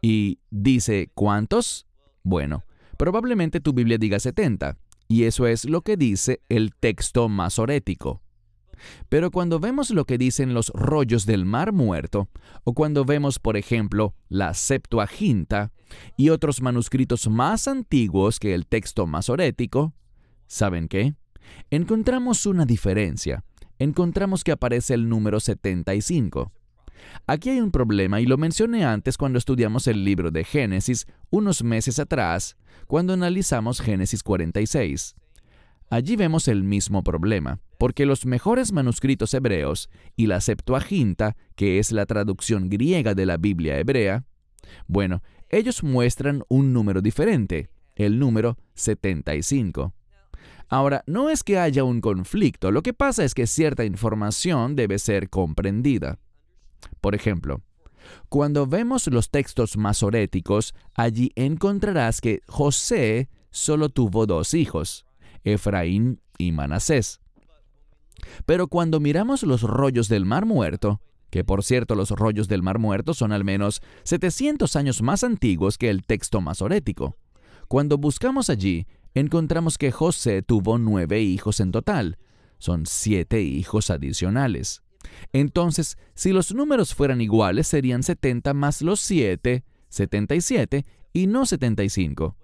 Y 0.00 0.38
dice, 0.50 1.10
¿cuántos? 1.14 1.86
Bueno, 2.22 2.64
probablemente 2.96 3.60
tu 3.60 3.72
Biblia 3.72 3.98
diga 3.98 4.20
70, 4.20 4.76
y 5.08 5.24
eso 5.24 5.46
es 5.46 5.64
lo 5.64 5.82
que 5.82 5.96
dice 5.96 6.40
el 6.48 6.74
texto 6.74 7.28
masorético. 7.28 8.23
Pero 9.08 9.30
cuando 9.30 9.60
vemos 9.60 9.90
lo 9.90 10.04
que 10.04 10.18
dicen 10.18 10.54
los 10.54 10.70
rollos 10.74 11.26
del 11.26 11.44
Mar 11.44 11.72
Muerto, 11.72 12.28
o 12.64 12.74
cuando 12.74 13.04
vemos, 13.04 13.38
por 13.38 13.56
ejemplo, 13.56 14.14
la 14.28 14.54
Septuaginta 14.54 15.72
y 16.16 16.30
otros 16.30 16.60
manuscritos 16.60 17.28
más 17.28 17.68
antiguos 17.68 18.38
que 18.38 18.54
el 18.54 18.66
texto 18.66 19.06
masorético, 19.06 19.94
¿saben 20.46 20.88
qué? 20.88 21.14
Encontramos 21.70 22.46
una 22.46 22.64
diferencia. 22.64 23.44
Encontramos 23.78 24.44
que 24.44 24.52
aparece 24.52 24.94
el 24.94 25.08
número 25.08 25.40
75. 25.40 26.52
Aquí 27.26 27.50
hay 27.50 27.60
un 27.60 27.70
problema 27.70 28.20
y 28.20 28.26
lo 28.26 28.36
mencioné 28.38 28.84
antes 28.84 29.16
cuando 29.16 29.38
estudiamos 29.38 29.86
el 29.86 30.04
libro 30.04 30.30
de 30.30 30.44
Génesis 30.44 31.06
unos 31.30 31.62
meses 31.62 31.98
atrás, 31.98 32.56
cuando 32.86 33.12
analizamos 33.12 33.80
Génesis 33.80 34.22
46. 34.22 35.14
Allí 35.90 36.16
vemos 36.16 36.48
el 36.48 36.62
mismo 36.62 37.02
problema, 37.02 37.60
porque 37.78 38.06
los 38.06 38.26
mejores 38.26 38.72
manuscritos 38.72 39.34
hebreos 39.34 39.90
y 40.16 40.26
la 40.26 40.40
Septuaginta, 40.40 41.36
que 41.54 41.78
es 41.78 41.92
la 41.92 42.06
traducción 42.06 42.68
griega 42.68 43.14
de 43.14 43.26
la 43.26 43.36
Biblia 43.36 43.78
hebrea, 43.78 44.24
bueno, 44.86 45.22
ellos 45.48 45.82
muestran 45.82 46.42
un 46.48 46.72
número 46.72 47.00
diferente, 47.00 47.70
el 47.96 48.18
número 48.18 48.56
75. 48.74 49.94
Ahora, 50.68 51.04
no 51.06 51.30
es 51.30 51.44
que 51.44 51.58
haya 51.58 51.84
un 51.84 52.00
conflicto, 52.00 52.70
lo 52.70 52.82
que 52.82 52.94
pasa 52.94 53.24
es 53.24 53.34
que 53.34 53.46
cierta 53.46 53.84
información 53.84 54.76
debe 54.76 54.98
ser 54.98 55.28
comprendida. 55.28 56.18
Por 57.00 57.14
ejemplo, 57.14 57.62
cuando 58.28 58.66
vemos 58.66 59.06
los 59.08 59.30
textos 59.30 59.76
masoréticos, 59.76 60.74
allí 60.94 61.30
encontrarás 61.36 62.20
que 62.20 62.40
José 62.46 63.28
solo 63.50 63.88
tuvo 63.88 64.26
dos 64.26 64.54
hijos, 64.54 65.06
Efraín 65.44 66.20
y 66.38 66.52
Manasés. 66.52 67.20
Pero 68.46 68.68
cuando 68.68 69.00
miramos 69.00 69.42
los 69.42 69.62
rollos 69.62 70.08
del 70.08 70.24
Mar 70.24 70.46
Muerto, 70.46 71.00
que 71.30 71.44
por 71.44 71.64
cierto 71.64 71.94
los 71.94 72.10
rollos 72.10 72.48
del 72.48 72.62
Mar 72.62 72.78
Muerto 72.78 73.14
son 73.14 73.32
al 73.32 73.44
menos 73.44 73.82
700 74.04 74.76
años 74.76 75.02
más 75.02 75.24
antiguos 75.24 75.78
que 75.78 75.90
el 75.90 76.04
texto 76.04 76.40
masorético, 76.40 77.16
cuando 77.68 77.98
buscamos 77.98 78.50
allí, 78.50 78.86
encontramos 79.14 79.78
que 79.78 79.90
José 79.90 80.42
tuvo 80.42 80.78
nueve 80.78 81.22
hijos 81.22 81.60
en 81.60 81.72
total. 81.72 82.18
Son 82.58 82.86
siete 82.86 83.42
hijos 83.42 83.90
adicionales. 83.90 84.82
Entonces, 85.32 85.98
si 86.14 86.32
los 86.32 86.54
números 86.54 86.94
fueran 86.94 87.20
iguales, 87.20 87.66
serían 87.66 88.02
70 88.02 88.54
más 88.54 88.82
los 88.82 89.00
7, 89.00 89.64
77, 89.88 90.84
y 91.12 91.26
no 91.26 91.46
75. 91.46 92.36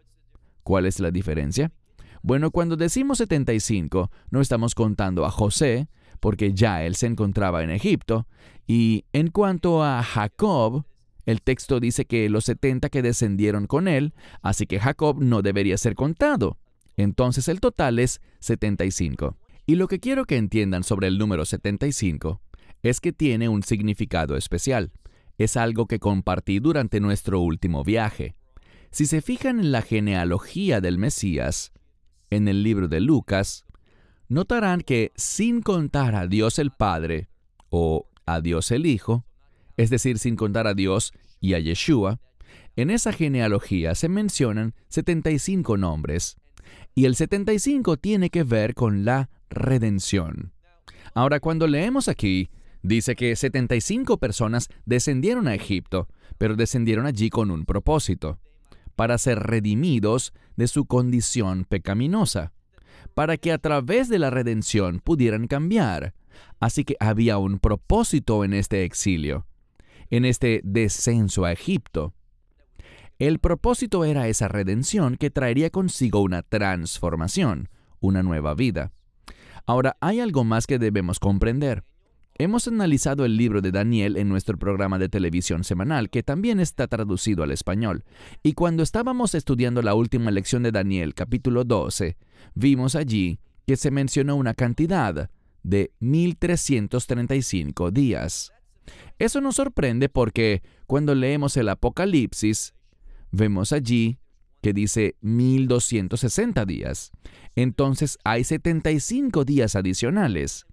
¿Cuál 0.62 0.87
es 0.87 1.00
la 1.00 1.11
diferencia? 1.11 1.73
Bueno, 2.23 2.50
cuando 2.50 2.77
decimos 2.77 3.19
75, 3.19 4.11
no 4.31 4.41
estamos 4.41 4.75
contando 4.75 5.25
a 5.25 5.31
José, 5.31 5.89
porque 6.21 6.53
ya 6.53 6.85
él 6.85 6.95
se 6.95 7.07
encontraba 7.07 7.62
en 7.62 7.71
Egipto, 7.71 8.27
y 8.67 9.05
en 9.12 9.29
cuanto 9.29 9.83
a 9.83 10.03
Jacob, 10.03 10.85
el 11.27 11.43
texto 11.43 11.81
dice 11.81 12.05
que 12.05 12.29
los 12.29 12.45
70 12.45 12.89
que 12.91 13.03
descendieron 13.03 13.67
con 13.67 13.89
él, 13.89 14.15
así 14.43 14.67
que 14.67 14.81
Jacob 14.81 15.17
no 15.21 15.43
debería 15.43 15.79
ser 15.79 15.95
contado. 15.95 16.59
Entonces 16.97 17.49
el 17.49 17.61
total 17.61 17.99
es 17.99 18.21
75. 18.41 19.37
Y 19.67 19.77
lo 19.77 19.89
que 19.89 20.00
quiero 20.00 20.25
que 20.25 20.37
entiendan 20.37 20.83
sobre 20.83 21.07
el 21.07 21.19
número 21.19 21.45
75 21.45 22.41
es 22.83 23.00
que 23.00 23.12
tiene 23.12 23.49
un 23.49 23.62
significado 23.62 24.37
especial. 24.37 24.93
Es 25.39 25.57
algo 25.57 25.87
que 25.87 25.99
compartí 25.99 26.59
durante 26.59 27.00
nuestro 27.00 27.41
último 27.41 27.85
viaje. 27.85 28.35
Si 28.91 29.07
se 29.07 29.23
fijan 29.23 29.61
en 29.61 29.73
la 29.73 29.83
genealogía 29.83 30.81
del 30.81 30.99
Mesías, 30.99 31.73
en 32.31 32.49
el 32.49 32.63
libro 32.63 32.89
de 32.89 33.01
Lucas, 33.01 33.65
notarán 34.29 34.81
que 34.81 35.13
sin 35.17 35.61
contar 35.61 36.15
a 36.15 36.27
Dios 36.27 36.59
el 36.59 36.71
Padre 36.71 37.29
o 37.69 38.09
a 38.27 38.41
Dios 38.41 38.71
el 38.71 38.87
Hijo, 38.87 39.27
es 39.77 39.91
decir, 39.91 40.19
sin 40.19 40.37
contar 40.37 40.67
a 40.67 40.75
Dios 40.75 41.13
y 41.41 41.55
a 41.55 41.59
Yeshua, 41.59 42.21
en 42.77 42.91
esa 42.91 43.13
genealogía 43.13 43.95
se 43.95 44.09
mencionan 44.09 44.75
75 44.89 45.77
nombres, 45.77 46.37
y 46.95 47.05
el 47.07 47.17
75 47.17 47.97
tiene 47.97 48.31
que 48.31 48.45
ver 48.45 48.75
con 48.75 49.05
la 49.05 49.31
redención. 49.49 50.53
Ahora, 51.15 51.41
cuando 51.41 51.67
leemos 51.67 52.09
aquí, 52.09 52.51
dice 52.83 53.17
que 53.17 53.35
75 53.35 54.19
personas 54.19 54.69
descendieron 54.87 55.49
a 55.49 55.55
Egipto, 55.55 56.09
pero 56.39 56.55
descendieron 56.55 57.07
allí 57.07 57.31
con 57.31 57.51
un 57.51 57.65
propósito 57.65 58.39
para 58.97 59.19
ser 59.19 59.41
redimidos 59.41 60.33
de 60.57 60.69
su 60.69 60.87
condición 60.87 61.65
pecaminosa, 61.65 62.53
para 63.15 63.37
que 63.37 63.53
a 63.53 63.59
través 63.59 64.09
de 64.09 64.19
la 64.19 64.31
redención 64.31 65.01
pudieran 65.01 65.47
cambiar. 65.47 66.15
Así 66.59 66.85
que 66.85 66.97
había 67.01 67.39
un 67.39 67.59
propósito 67.59 68.45
en 68.45 68.53
este 68.53 68.85
exilio, 68.85 69.47
en 70.11 70.25
este 70.25 70.61
descenso 70.65 71.45
a 71.45 71.53
Egipto. 71.53 72.15
El 73.19 73.39
propósito 73.39 74.05
era 74.05 74.29
esa 74.29 74.49
redención 74.49 75.17
que 75.17 75.31
traería 75.31 75.71
consigo 75.71 76.21
una 76.23 76.43
transformación, 76.43 77.69
una 78.01 78.23
nueva 78.23 78.55
vida. 78.55 78.93
Ahora, 79.67 79.97
hay 80.01 80.21
algo 80.21 80.43
más 80.45 80.67
que 80.67 80.79
debemos 80.79 81.19
comprender. 81.19 81.85
Hemos 82.41 82.67
analizado 82.67 83.27
el 83.27 83.37
libro 83.37 83.61
de 83.61 83.71
Daniel 83.71 84.17
en 84.17 84.31
nuestro 84.31 84.57
programa 84.57 84.99
de 84.99 85.11
televisión 85.11 85.63
semanal, 85.63 86.09
que 86.09 86.23
también 86.23 86.59
está 86.59 86.89
traducido 86.89 87.43
al 87.43 87.51
español. 87.51 88.03
Y 88.43 88.55
cuando 88.55 88.83
estábamos 88.83 89.35
estudiando 89.35 89.83
la 89.83 89.93
última 89.93 90.31
lección 90.31 90.63
de 90.63 90.73
Daniel, 90.73 91.13
capítulo 91.15 91.65
12, 91.65 92.17
vimos 92.55 92.97
allí 92.97 93.41
que 93.67 93.77
se 93.77 93.91
mencionó 93.91 94.37
una 94.37 94.55
cantidad 94.55 95.29
de 95.63 95.93
1335 95.99 97.91
días. 97.91 98.53
Eso 99.19 99.43
nos 99.43 99.57
sorprende 99.57 100.09
porque 100.09 100.63
cuando 100.87 101.15
leemos 101.15 101.59
el 101.59 101.69
Apocalipsis, 101.69 102.73
vemos 103.33 103.71
allí 103.71 104.19
que 104.63 104.73
dice 104.73 105.15
1260 105.21 106.65
días. 106.65 107.13
Entonces 107.55 108.17
hay 108.25 108.45
75 108.45 109.45
días 109.45 109.77
adicionales. 109.77 110.65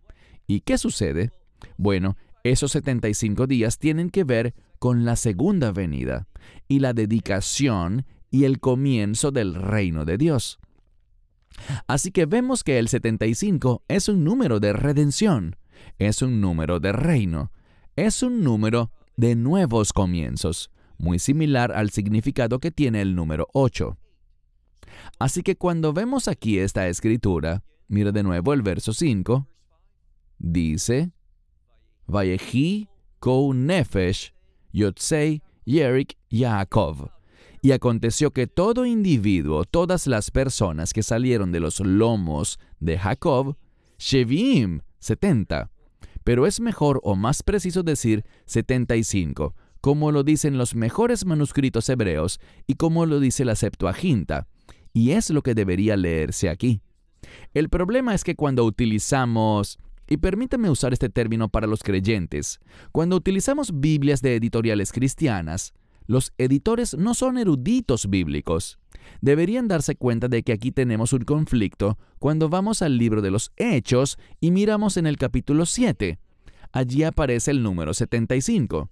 ¿Y 0.48 0.62
qué 0.62 0.78
sucede? 0.78 1.32
Bueno, 1.78 2.18
esos 2.44 2.72
75 2.72 3.48
días 3.48 3.78
tienen 3.78 4.10
que 4.10 4.24
ver 4.24 4.54
con 4.80 5.06
la 5.06 5.16
segunda 5.16 5.72
venida 5.72 6.28
y 6.68 6.80
la 6.80 6.94
dedicación 6.94 8.06
y 8.30 8.44
el 8.44 8.60
comienzo 8.60 9.32
del 9.32 9.56
reino 9.56 10.06
de 10.06 10.18
Dios. 10.18 10.60
Así 11.88 12.12
que 12.12 12.26
vemos 12.26 12.64
que 12.64 12.78
el 12.78 12.88
75 12.88 13.84
es 13.88 14.10
un 14.10 14.24
número 14.24 14.60
de 14.60 14.74
redención, 14.74 15.56
es 15.98 16.22
un 16.22 16.42
número 16.42 16.80
de 16.80 16.92
reino, 16.92 17.52
es 17.96 18.22
un 18.22 18.44
número 18.44 18.92
de 19.16 19.36
nuevos 19.36 19.94
comienzos, 19.94 20.70
muy 20.98 21.20
similar 21.20 21.72
al 21.72 21.90
significado 21.90 22.60
que 22.60 22.72
tiene 22.72 23.02
el 23.02 23.16
número 23.16 23.48
8. 23.54 23.98
Así 25.20 25.42
que 25.42 25.56
cuando 25.56 25.94
vemos 25.94 26.28
aquí 26.28 26.60
esta 26.60 26.88
escritura, 26.88 27.64
mira 27.88 28.12
de 28.12 28.24
nuevo 28.24 28.54
el 28.54 28.62
verso 28.62 28.94
5, 28.94 29.48
dice, 30.38 31.12
Vayehi 32.08 32.88
Kou 33.20 33.54
Nefesh, 33.54 34.34
Yerik, 34.72 36.18
Yaakov. 36.30 37.10
Y 37.62 37.72
aconteció 37.72 38.32
que 38.32 38.48
todo 38.48 38.86
individuo, 38.86 39.66
todas 39.66 40.08
las 40.08 40.32
personas 40.32 40.94
que 40.94 41.04
salieron 41.04 41.52
de 41.52 41.60
los 41.60 41.80
lomos 41.80 42.60
de 42.80 42.98
Jacob, 42.98 43.58
Shevim, 43.98 44.82
70. 45.00 45.70
Pero 46.24 46.46
es 46.46 46.60
mejor 46.60 47.00
o 47.04 47.16
más 47.16 47.42
preciso 47.44 47.84
decir 47.84 48.24
75, 48.46 49.56
como 49.82 50.12
lo 50.12 50.24
dicen 50.24 50.58
los 50.58 50.76
mejores 50.76 51.26
manuscritos 51.26 51.90
hebreos 51.90 52.40
y 52.68 52.76
como 52.76 53.06
lo 53.06 53.20
dice 53.20 53.44
la 53.44 53.56
Septuaginta. 53.56 54.48
Y 54.94 55.12
es 55.12 55.30
lo 55.30 55.42
que 55.42 55.56
debería 55.56 55.98
leerse 55.98 56.50
aquí. 56.50 56.82
El 57.54 57.70
problema 57.70 58.14
es 58.14 58.24
que 58.24 58.36
cuando 58.36 58.64
utilizamos, 58.64 59.80
y 60.08 60.18
permítame 60.18 60.70
usar 60.70 60.94
este 60.94 61.10
término 61.10 61.50
para 61.50 61.68
los 61.68 61.84
creyentes, 61.84 62.60
cuando 62.92 63.16
utilizamos 63.16 63.80
Biblias 63.80 64.22
de 64.22 64.36
editoriales 64.36 64.92
cristianas, 64.92 65.74
los 66.08 66.34
editores 66.38 66.96
no 66.98 67.14
son 67.14 67.38
eruditos 67.38 68.10
bíblicos. 68.10 68.80
Deberían 69.22 69.68
darse 69.68 69.96
cuenta 69.96 70.28
de 70.28 70.44
que 70.44 70.54
aquí 70.54 70.72
tenemos 70.72 71.14
un 71.14 71.24
conflicto 71.24 71.98
cuando 72.20 72.50
vamos 72.50 72.82
al 72.82 72.98
libro 72.98 73.22
de 73.22 73.32
los 73.32 73.52
Hechos 73.58 74.18
y 74.40 74.52
miramos 74.52 74.98
en 74.98 75.06
el 75.06 75.18
capítulo 75.18 75.66
7. 75.66 76.18
Allí 76.72 77.04
aparece 77.04 77.52
el 77.52 77.62
número 77.62 77.94
75. 77.94 78.90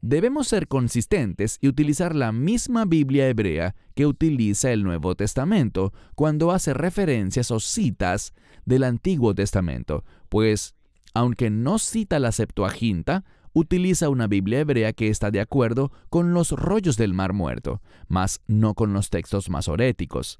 Debemos 0.00 0.46
ser 0.46 0.68
consistentes 0.68 1.58
y 1.60 1.68
utilizar 1.68 2.14
la 2.14 2.30
misma 2.30 2.84
Biblia 2.84 3.28
hebrea 3.28 3.74
que 3.94 4.06
utiliza 4.06 4.70
el 4.70 4.84
Nuevo 4.84 5.16
Testamento 5.16 5.92
cuando 6.14 6.52
hace 6.52 6.72
referencias 6.72 7.50
o 7.50 7.58
citas 7.58 8.32
del 8.64 8.84
Antiguo 8.84 9.34
Testamento, 9.34 10.04
pues, 10.28 10.76
aunque 11.14 11.50
no 11.50 11.78
cita 11.78 12.20
la 12.20 12.30
Septuaginta, 12.30 13.24
utiliza 13.52 14.08
una 14.08 14.28
Biblia 14.28 14.60
hebrea 14.60 14.92
que 14.92 15.08
está 15.08 15.32
de 15.32 15.40
acuerdo 15.40 15.90
con 16.10 16.32
los 16.32 16.52
rollos 16.52 16.96
del 16.96 17.12
Mar 17.12 17.32
Muerto, 17.32 17.82
mas 18.06 18.40
no 18.46 18.74
con 18.74 18.92
los 18.92 19.10
textos 19.10 19.50
masoréticos. 19.50 20.38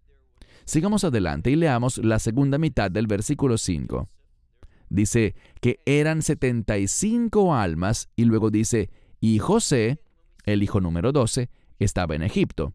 Sigamos 0.66 1.02
adelante 1.02 1.50
y 1.50 1.56
leamos 1.56 1.98
la 1.98 2.20
segunda 2.20 2.58
mitad 2.58 2.90
del 2.90 3.06
versículo 3.06 3.58
5. 3.58 4.08
Dice 4.90 5.34
que 5.60 5.80
eran 5.84 6.22
75 6.22 7.54
almas 7.54 8.08
y 8.16 8.24
luego 8.24 8.50
dice, 8.50 8.90
y 9.20 9.38
José, 9.38 10.00
el 10.44 10.62
hijo 10.62 10.80
número 10.80 11.12
12, 11.12 11.50
estaba 11.78 12.14
en 12.14 12.22
Egipto. 12.22 12.74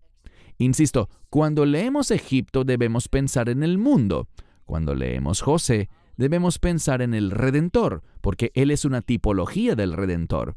Insisto, 0.57 1.09
cuando 1.29 1.65
leemos 1.65 2.11
Egipto 2.11 2.63
debemos 2.63 3.07
pensar 3.07 3.49
en 3.49 3.63
el 3.63 3.77
mundo. 3.77 4.27
Cuando 4.65 4.95
leemos 4.95 5.41
José, 5.41 5.89
debemos 6.15 6.59
pensar 6.59 7.01
en 7.01 7.13
el 7.13 7.31
Redentor, 7.31 8.03
porque 8.21 8.51
Él 8.55 8.71
es 8.71 8.85
una 8.85 9.01
tipología 9.01 9.75
del 9.75 9.93
Redentor. 9.93 10.55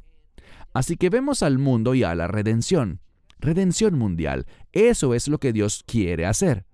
Así 0.73 0.97
que 0.97 1.09
vemos 1.09 1.43
al 1.43 1.59
mundo 1.59 1.95
y 1.95 2.03
a 2.03 2.15
la 2.15 2.29
redención. 2.29 3.01
Redención 3.39 3.99
mundial, 3.99 4.47
eso 4.73 5.15
es 5.15 5.29
lo 5.29 5.39
que 5.39 5.53
Dios 5.53 5.83
quiere 5.87 6.27
hacer. 6.27 6.67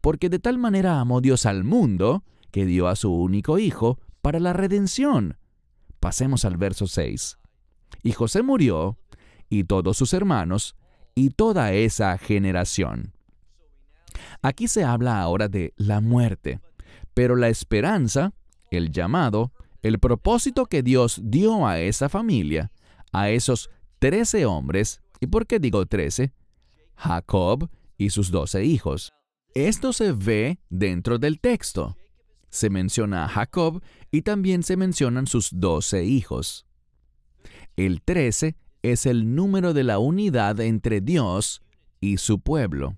Porque 0.00 0.28
de 0.28 0.38
tal 0.38 0.58
manera 0.58 1.00
amó 1.00 1.20
Dios 1.20 1.46
al 1.46 1.64
mundo, 1.64 2.24
que 2.50 2.66
dio 2.66 2.88
a 2.88 2.96
su 2.96 3.12
único 3.12 3.58
Hijo 3.58 4.00
para 4.22 4.40
la 4.40 4.52
redención. 4.52 5.38
Pasemos 6.00 6.44
al 6.44 6.56
verso 6.56 6.86
6. 6.86 7.38
Y 8.02 8.12
José 8.12 8.42
murió, 8.42 8.98
y 9.48 9.64
todos 9.64 9.96
sus 9.96 10.12
hermanos, 10.12 10.76
y 11.14 11.30
toda 11.30 11.72
esa 11.72 12.18
generación. 12.18 13.12
Aquí 14.42 14.68
se 14.68 14.84
habla 14.84 15.20
ahora 15.20 15.48
de 15.48 15.72
la 15.76 16.00
muerte. 16.00 16.60
Pero 17.14 17.36
la 17.36 17.48
esperanza, 17.48 18.32
el 18.70 18.90
llamado, 18.92 19.52
el 19.82 19.98
propósito 19.98 20.66
que 20.66 20.82
Dios 20.82 21.20
dio 21.22 21.66
a 21.66 21.80
esa 21.80 22.08
familia, 22.08 22.72
a 23.12 23.30
esos 23.30 23.70
trece 23.98 24.44
hombres, 24.44 25.00
¿y 25.20 25.26
por 25.26 25.46
qué 25.46 25.58
digo 25.58 25.86
trece? 25.86 26.32
Jacob 26.96 27.70
y 27.96 28.10
sus 28.10 28.30
doce 28.30 28.64
hijos. 28.64 29.12
Esto 29.54 29.92
se 29.92 30.12
ve 30.12 30.58
dentro 30.68 31.18
del 31.18 31.40
texto. 31.40 31.96
Se 32.50 32.68
menciona 32.68 33.24
a 33.24 33.28
Jacob 33.28 33.82
y 34.10 34.22
también 34.22 34.62
se 34.62 34.76
mencionan 34.76 35.26
sus 35.26 35.50
doce 35.52 36.04
hijos. 36.04 36.65
El 37.76 38.02
trece 38.02 38.56
es 38.82 39.06
el 39.06 39.34
número 39.34 39.74
de 39.74 39.84
la 39.84 39.98
unidad 39.98 40.60
entre 40.60 41.00
Dios 41.00 41.62
y 42.00 42.16
su 42.16 42.40
pueblo. 42.40 42.96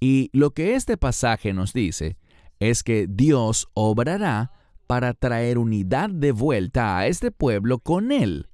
Y 0.00 0.30
lo 0.32 0.52
que 0.52 0.74
este 0.74 0.96
pasaje 0.96 1.52
nos 1.52 1.72
dice 1.72 2.16
es 2.60 2.82
que 2.82 3.06
Dios 3.08 3.68
obrará 3.74 4.52
para 4.86 5.14
traer 5.14 5.58
unidad 5.58 6.10
de 6.10 6.32
vuelta 6.32 6.98
a 6.98 7.06
este 7.06 7.30
pueblo 7.30 7.78
con 7.78 8.12
Él, 8.12 8.48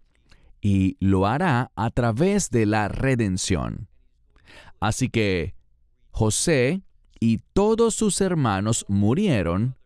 y 0.61 0.97
lo 1.01 1.27
hará 1.27 1.73
a 1.75 1.91
través 1.91 2.51
de 2.51 2.67
la 2.67 2.89
redención. 2.89 3.89
Así 4.79 5.09
que 5.09 5.55
José 6.11 6.83
y 7.19 7.39
todos 7.53 7.95
sus 7.95 8.21
hermanos 8.21 8.87
murieron, 8.89 9.77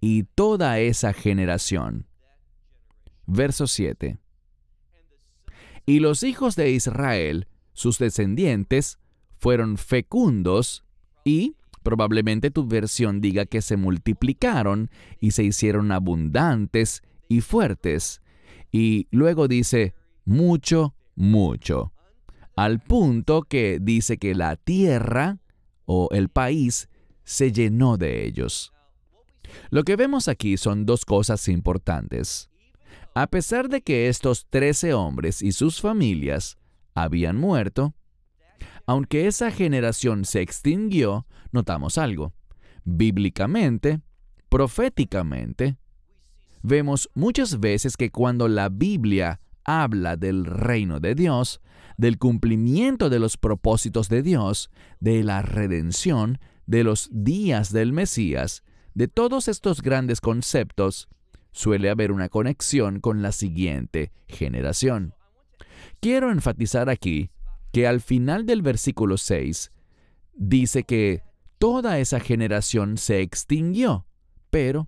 y 0.00 0.22
toda 0.22 0.78
esa 0.78 1.12
generación. 1.12 2.06
Verso 3.26 3.66
7. 3.66 4.18
Y 5.88 6.00
los 6.00 6.22
hijos 6.22 6.54
de 6.54 6.70
Israel, 6.70 7.48
sus 7.72 7.98
descendientes, 7.98 8.98
fueron 9.38 9.76
fecundos 9.76 10.84
y 11.24 11.56
Probablemente 11.88 12.50
tu 12.50 12.66
versión 12.66 13.22
diga 13.22 13.46
que 13.46 13.62
se 13.62 13.78
multiplicaron 13.78 14.90
y 15.20 15.30
se 15.30 15.42
hicieron 15.42 15.90
abundantes 15.90 17.02
y 17.30 17.40
fuertes. 17.40 18.20
Y 18.70 19.08
luego 19.10 19.48
dice, 19.48 19.94
mucho, 20.26 20.94
mucho. 21.14 21.94
Al 22.56 22.80
punto 22.80 23.40
que 23.40 23.78
dice 23.80 24.18
que 24.18 24.34
la 24.34 24.56
tierra 24.56 25.38
o 25.86 26.10
el 26.12 26.28
país 26.28 26.90
se 27.24 27.52
llenó 27.52 27.96
de 27.96 28.26
ellos. 28.26 28.74
Lo 29.70 29.82
que 29.82 29.96
vemos 29.96 30.28
aquí 30.28 30.58
son 30.58 30.84
dos 30.84 31.06
cosas 31.06 31.48
importantes. 31.48 32.50
A 33.20 33.26
pesar 33.26 33.68
de 33.68 33.80
que 33.82 34.08
estos 34.08 34.46
trece 34.48 34.94
hombres 34.94 35.42
y 35.42 35.50
sus 35.50 35.80
familias 35.80 36.56
habían 36.94 37.36
muerto, 37.36 37.92
aunque 38.86 39.26
esa 39.26 39.50
generación 39.50 40.24
se 40.24 40.40
extinguió, 40.40 41.26
notamos 41.50 41.98
algo. 41.98 42.32
Bíblicamente, 42.84 44.02
proféticamente, 44.48 45.78
vemos 46.62 47.10
muchas 47.12 47.58
veces 47.58 47.96
que 47.96 48.12
cuando 48.12 48.46
la 48.46 48.68
Biblia 48.68 49.40
habla 49.64 50.16
del 50.16 50.44
reino 50.44 51.00
de 51.00 51.16
Dios, 51.16 51.60
del 51.96 52.18
cumplimiento 52.18 53.10
de 53.10 53.18
los 53.18 53.36
propósitos 53.36 54.08
de 54.08 54.22
Dios, 54.22 54.70
de 55.00 55.24
la 55.24 55.42
redención, 55.42 56.38
de 56.66 56.84
los 56.84 57.10
días 57.10 57.72
del 57.72 57.92
Mesías, 57.92 58.62
de 58.94 59.08
todos 59.08 59.48
estos 59.48 59.82
grandes 59.82 60.20
conceptos, 60.20 61.08
suele 61.58 61.90
haber 61.90 62.12
una 62.12 62.28
conexión 62.28 63.00
con 63.00 63.20
la 63.20 63.32
siguiente 63.32 64.12
generación. 64.28 65.14
Quiero 65.98 66.30
enfatizar 66.30 66.88
aquí 66.88 67.30
que 67.72 67.88
al 67.88 68.00
final 68.00 68.46
del 68.46 68.62
versículo 68.62 69.16
6 69.16 69.72
dice 70.34 70.84
que 70.84 71.24
toda 71.58 71.98
esa 71.98 72.20
generación 72.20 72.96
se 72.96 73.22
extinguió, 73.22 74.06
pero 74.50 74.86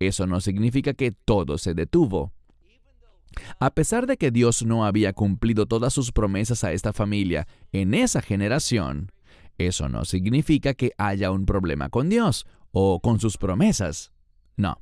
eso 0.00 0.26
no 0.26 0.42
significa 0.42 0.92
que 0.92 1.12
todo 1.12 1.56
se 1.56 1.72
detuvo. 1.72 2.34
A 3.58 3.70
pesar 3.70 4.06
de 4.06 4.18
que 4.18 4.30
Dios 4.30 4.66
no 4.66 4.84
había 4.84 5.14
cumplido 5.14 5.64
todas 5.64 5.94
sus 5.94 6.12
promesas 6.12 6.62
a 6.62 6.72
esta 6.72 6.92
familia 6.92 7.48
en 7.72 7.94
esa 7.94 8.20
generación, 8.20 9.12
eso 9.56 9.88
no 9.88 10.04
significa 10.04 10.74
que 10.74 10.92
haya 10.98 11.30
un 11.30 11.46
problema 11.46 11.88
con 11.88 12.10
Dios 12.10 12.46
o 12.70 13.00
con 13.00 13.18
sus 13.18 13.38
promesas. 13.38 14.12
No, 14.58 14.78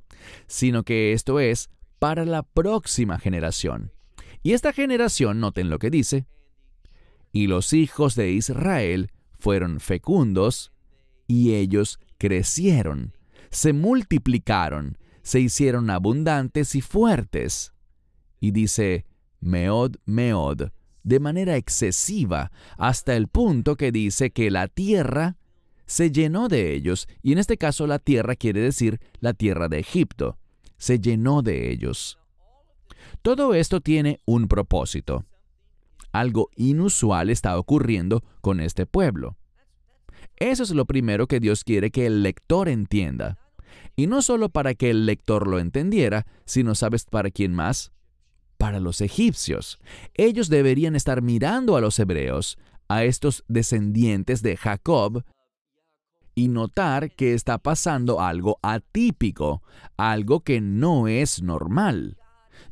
sino 0.47 0.83
que 0.83 1.13
esto 1.13 1.41
es 1.41 1.71
para 1.99 2.25
la 2.25 2.43
próxima 2.43 3.19
generación. 3.19 3.93
Y 4.43 4.53
esta 4.53 4.73
generación, 4.73 5.41
noten 5.41 5.71
lo 5.71 5.79
que 5.79 5.91
dice, 5.91 6.27
y 7.33 7.47
los 7.47 7.73
hijos 7.73 8.15
de 8.15 8.33
Israel 8.33 9.11
fueron 9.39 9.81
fecundos, 9.81 10.73
y 11.27 11.55
ellos 11.55 12.01
crecieron, 12.19 13.17
se 13.51 13.73
multiplicaron, 13.73 14.99
se 15.23 15.41
hicieron 15.41 15.91
abundantes 15.91 16.75
y 16.75 16.81
fuertes. 16.81 17.73
Y 18.41 18.51
dice, 18.51 19.07
meod, 19.41 19.97
meod, 20.07 20.71
de 21.03 21.21
manera 21.21 21.57
excesiva, 21.57 22.51
hasta 22.77 23.15
el 23.15 23.29
punto 23.29 23.77
que 23.77 23.93
dice 23.93 24.31
que 24.31 24.51
la 24.51 24.69
tierra 24.69 25.37
se 25.91 26.11
llenó 26.11 26.49
de 26.49 26.75
ellos, 26.75 27.09
y 27.23 27.33
en 27.33 27.39
este 27.39 27.57
caso 27.57 27.87
la 27.87 27.99
tierra 27.99 28.37
quiere 28.37 28.61
decir 28.61 29.01
la 29.21 29.35
tierra 29.35 29.69
de 29.69 29.79
Egipto, 29.79 30.39
se 30.77 31.01
llenó 31.01 31.43
de 31.43 31.71
ellos. 31.71 32.19
Todo 33.23 33.55
esto 33.55 33.81
tiene 33.81 34.21
un 34.25 34.49
propósito 34.49 35.25
algo 36.13 36.51
inusual 36.57 37.31
está 37.31 37.59
ocurriendo 37.59 38.25
con 38.41 38.61
este 38.61 38.87
pueblo. 38.87 39.37
Eso 40.37 40.63
es 40.63 40.71
lo 40.71 40.87
primero 40.87 41.27
que 41.27 41.41
Dios 41.41 41.65
quiere 41.65 41.91
que 41.91 42.07
el 42.07 42.23
lector 42.23 42.69
entienda. 42.69 43.39
Y 43.97 44.07
no 44.07 44.23
solo 44.23 44.49
para 44.49 44.75
que 44.75 44.91
el 44.91 45.07
lector 45.07 45.47
lo 45.47 45.59
entendiera, 45.59 46.27
sino 46.47 46.75
sabes 46.75 47.05
para 47.05 47.31
quién 47.31 47.55
más? 47.55 47.93
Para 48.57 48.81
los 48.81 49.01
egipcios. 49.01 49.79
Ellos 50.15 50.49
deberían 50.49 50.97
estar 50.97 51.23
mirando 51.23 51.77
a 51.77 51.81
los 51.81 51.99
hebreos, 51.99 52.59
a 52.89 53.05
estos 53.05 53.45
descendientes 53.49 54.43
de 54.43 54.57
Jacob, 54.57 55.25
y 56.35 56.49
notar 56.49 57.11
que 57.13 57.35
está 57.35 57.59
pasando 57.59 58.21
algo 58.21 58.59
atípico, 58.63 59.63
algo 59.97 60.41
que 60.41 60.61
no 60.61 61.09
es 61.09 61.43
normal. 61.43 62.17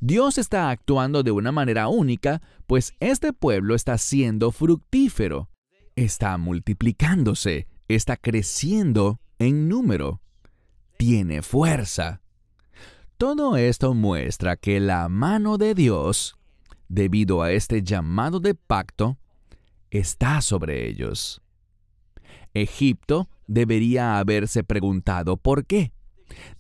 Dios 0.01 0.39
está 0.39 0.71
actuando 0.71 1.23
de 1.23 1.31
una 1.31 1.53
manera 1.53 1.89
única, 1.89 2.43
pues 2.67 2.95
este 3.01 3.33
pueblo 3.33 3.75
está 3.75 3.99
siendo 3.99 4.53
fructífero, 4.53 5.49
está 5.97 6.37
multiplicándose, 6.39 7.67
está 7.89 8.17
creciendo 8.17 9.21
en 9.39 9.69
número, 9.69 10.21
tiene 10.97 11.43
fuerza. 11.43 12.21
Todo 13.17 13.57
esto 13.57 13.95
muestra 13.95 14.57
que 14.57 14.79
la 14.79 15.09
mano 15.09 15.59
de 15.59 15.75
Dios, 15.75 16.37
debido 16.89 17.43
a 17.43 17.51
este 17.53 17.83
llamado 17.83 18.39
de 18.39 18.55
pacto, 18.55 19.19
está 19.91 20.41
sobre 20.41 20.89
ellos. 20.89 21.43
Egipto 22.55 23.29
debería 23.49 24.19
haberse 24.19 24.63
preguntado 24.63 25.37
por 25.37 25.67
qué. 25.67 25.93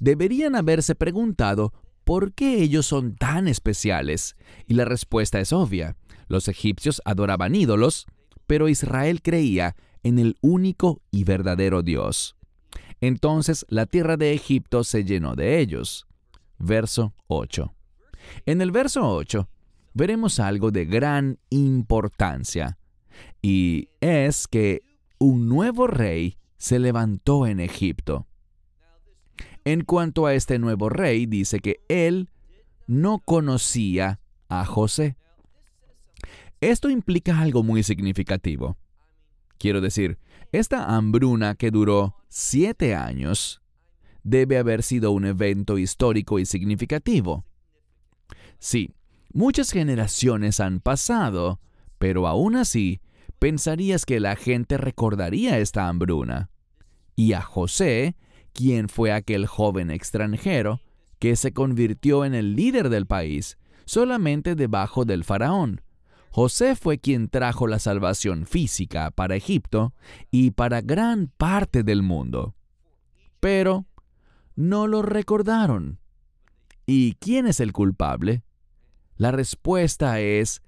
Deberían 0.01 0.57
haberse 0.57 0.97
preguntado 0.97 1.73
por 2.03 2.33
qué 2.33 2.63
ellos 2.63 2.87
son 2.87 3.15
tan 3.15 3.47
especiales. 3.47 4.35
Y 4.67 4.75
la 4.75 4.85
respuesta 4.85 5.39
es 5.39 5.53
obvia. 5.53 5.97
Los 6.27 6.49
egipcios 6.49 7.01
adoraban 7.05 7.55
ídolos, 7.55 8.07
pero 8.47 8.69
Israel 8.69 9.23
creía 9.23 9.77
en 10.03 10.19
el 10.19 10.37
único 10.41 11.03
y 11.11 11.25
verdadero 11.25 11.83
Dios. 11.83 12.35
Entonces 13.01 13.65
la 13.69 13.87
tierra 13.87 14.17
de 14.17 14.33
Egipto 14.33 14.83
se 14.83 15.05
llenó 15.05 15.37
de 15.37 15.61
ellos. 15.61 16.07
Verso 16.59 17.15
8. 17.29 17.73
En 18.47 18.61
el 18.61 18.73
verso 18.73 19.09
8 19.09 19.49
veremos 19.95 20.41
algo 20.41 20.71
de 20.71 20.85
gran 20.85 21.39
importancia, 21.51 22.79
y 23.43 23.89
es 24.01 24.47
que 24.47 24.83
un 25.19 25.49
nuevo 25.49 25.87
rey 25.87 26.39
se 26.59 26.79
levantó 26.79 27.47
en 27.47 27.61
Egipto. 27.61 28.27
En 29.65 29.85
cuanto 29.85 30.27
a 30.27 30.35
este 30.35 30.59
nuevo 30.59 30.89
rey, 30.89 31.27
dice 31.27 31.61
que 31.61 31.81
él 31.89 32.29
no 32.87 33.21
conocía 33.21 34.21
a 34.49 34.65
José. 34.65 35.17
Esto 36.61 36.91
implica 36.91 37.41
algo 37.41 37.63
muy 37.63 37.83
significativo. 37.83 38.77
Quiero 39.59 39.81
decir, 39.81 40.19
esta 40.53 40.97
hambruna 40.97 41.55
que 41.55 41.71
duró 41.71 42.17
siete 42.29 42.95
años 42.95 43.63
debe 44.23 44.59
haber 44.59 44.83
sido 44.83 45.13
un 45.13 45.25
evento 45.25 45.79
histórico 45.79 46.39
y 46.39 46.47
significativo. 46.47 47.45
Sí, 48.59 48.95
muchas 49.33 49.71
generaciones 49.71 50.61
han 50.61 50.81
pasado, 50.81 51.61
pero 51.99 52.27
aún 52.27 52.57
así 52.57 53.01
pensarías 53.39 54.05
que 54.05 54.21
la 54.21 54.37
gente 54.37 54.77
recordaría 54.77 55.59
esta 55.59 55.89
hambruna. 55.89 56.51
Y 57.15 57.33
a 57.33 57.43
José, 57.43 58.17
quien 58.53 58.89
fue 58.89 59.13
aquel 59.13 59.47
joven 59.47 59.91
extranjero 59.91 60.81
que 61.19 61.37
se 61.37 61.53
convirtió 61.53 62.25
en 62.25 62.35
el 62.35 62.55
líder 62.55 62.91
del 62.91 63.07
país, 63.07 63.59
solamente 63.85 64.55
debajo 64.55 65.05
del 65.05 65.25
faraón. 65.25 65.83
José 66.31 66.77
fue 66.77 66.99
quien 66.99 67.29
trajo 67.29 67.67
la 67.67 67.79
salvación 67.79 68.47
física 68.47 69.11
para 69.11 69.35
Egipto 69.35 69.95
y 70.31 70.53
para 70.53 70.81
gran 70.81 71.29
parte 71.37 71.83
del 71.83 72.03
mundo. 72.03 72.55
Pero 73.41 73.87
no 74.55 74.87
lo 74.87 75.03
recordaron. 75.03 76.01
¿Y 76.87 77.15
quién 77.15 77.47
es 77.47 77.61
el 77.61 77.73
culpable? 77.73 78.43
La 79.17 79.33
respuesta 79.33 80.21
es 80.21 80.63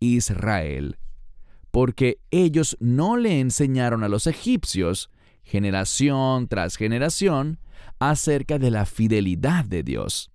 Israel 0.00 0.98
porque 1.74 2.20
ellos 2.30 2.76
no 2.78 3.16
le 3.16 3.40
enseñaron 3.40 4.04
a 4.04 4.08
los 4.08 4.28
egipcios, 4.28 5.10
generación 5.42 6.46
tras 6.46 6.76
generación, 6.76 7.58
acerca 7.98 8.60
de 8.60 8.70
la 8.70 8.86
fidelidad 8.86 9.64
de 9.64 9.82
Dios. 9.82 10.30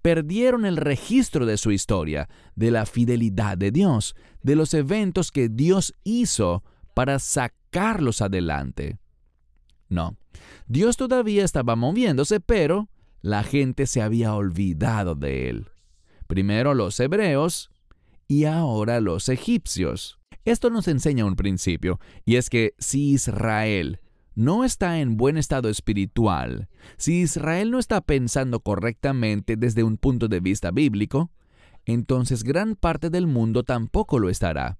Perdieron 0.00 0.64
el 0.64 0.76
registro 0.76 1.44
de 1.44 1.56
su 1.56 1.72
historia, 1.72 2.28
de 2.54 2.70
la 2.70 2.86
fidelidad 2.86 3.58
de 3.58 3.72
Dios, 3.72 4.14
de 4.42 4.54
los 4.54 4.74
eventos 4.74 5.32
que 5.32 5.48
Dios 5.48 5.92
hizo 6.04 6.62
para 6.94 7.18
sacarlos 7.18 8.22
adelante. 8.22 8.96
No, 9.88 10.16
Dios 10.68 10.96
todavía 10.96 11.44
estaba 11.44 11.74
moviéndose, 11.74 12.38
pero 12.38 12.88
la 13.22 13.42
gente 13.42 13.88
se 13.88 14.02
había 14.02 14.34
olvidado 14.34 15.16
de 15.16 15.50
él. 15.50 15.66
Primero 16.28 16.74
los 16.74 17.00
hebreos 17.00 17.70
y 18.28 18.44
ahora 18.44 19.00
los 19.00 19.28
egipcios. 19.28 20.20
Esto 20.46 20.70
nos 20.70 20.86
enseña 20.86 21.24
un 21.24 21.34
principio, 21.34 21.98
y 22.24 22.36
es 22.36 22.50
que 22.50 22.74
si 22.78 23.10
Israel 23.10 23.98
no 24.36 24.62
está 24.62 25.00
en 25.00 25.16
buen 25.16 25.38
estado 25.38 25.68
espiritual, 25.68 26.68
si 26.96 27.22
Israel 27.22 27.72
no 27.72 27.80
está 27.80 28.00
pensando 28.00 28.60
correctamente 28.60 29.56
desde 29.56 29.82
un 29.82 29.96
punto 29.96 30.28
de 30.28 30.38
vista 30.38 30.70
bíblico, 30.70 31.32
entonces 31.84 32.44
gran 32.44 32.76
parte 32.76 33.10
del 33.10 33.26
mundo 33.26 33.64
tampoco 33.64 34.20
lo 34.20 34.30
estará. 34.30 34.78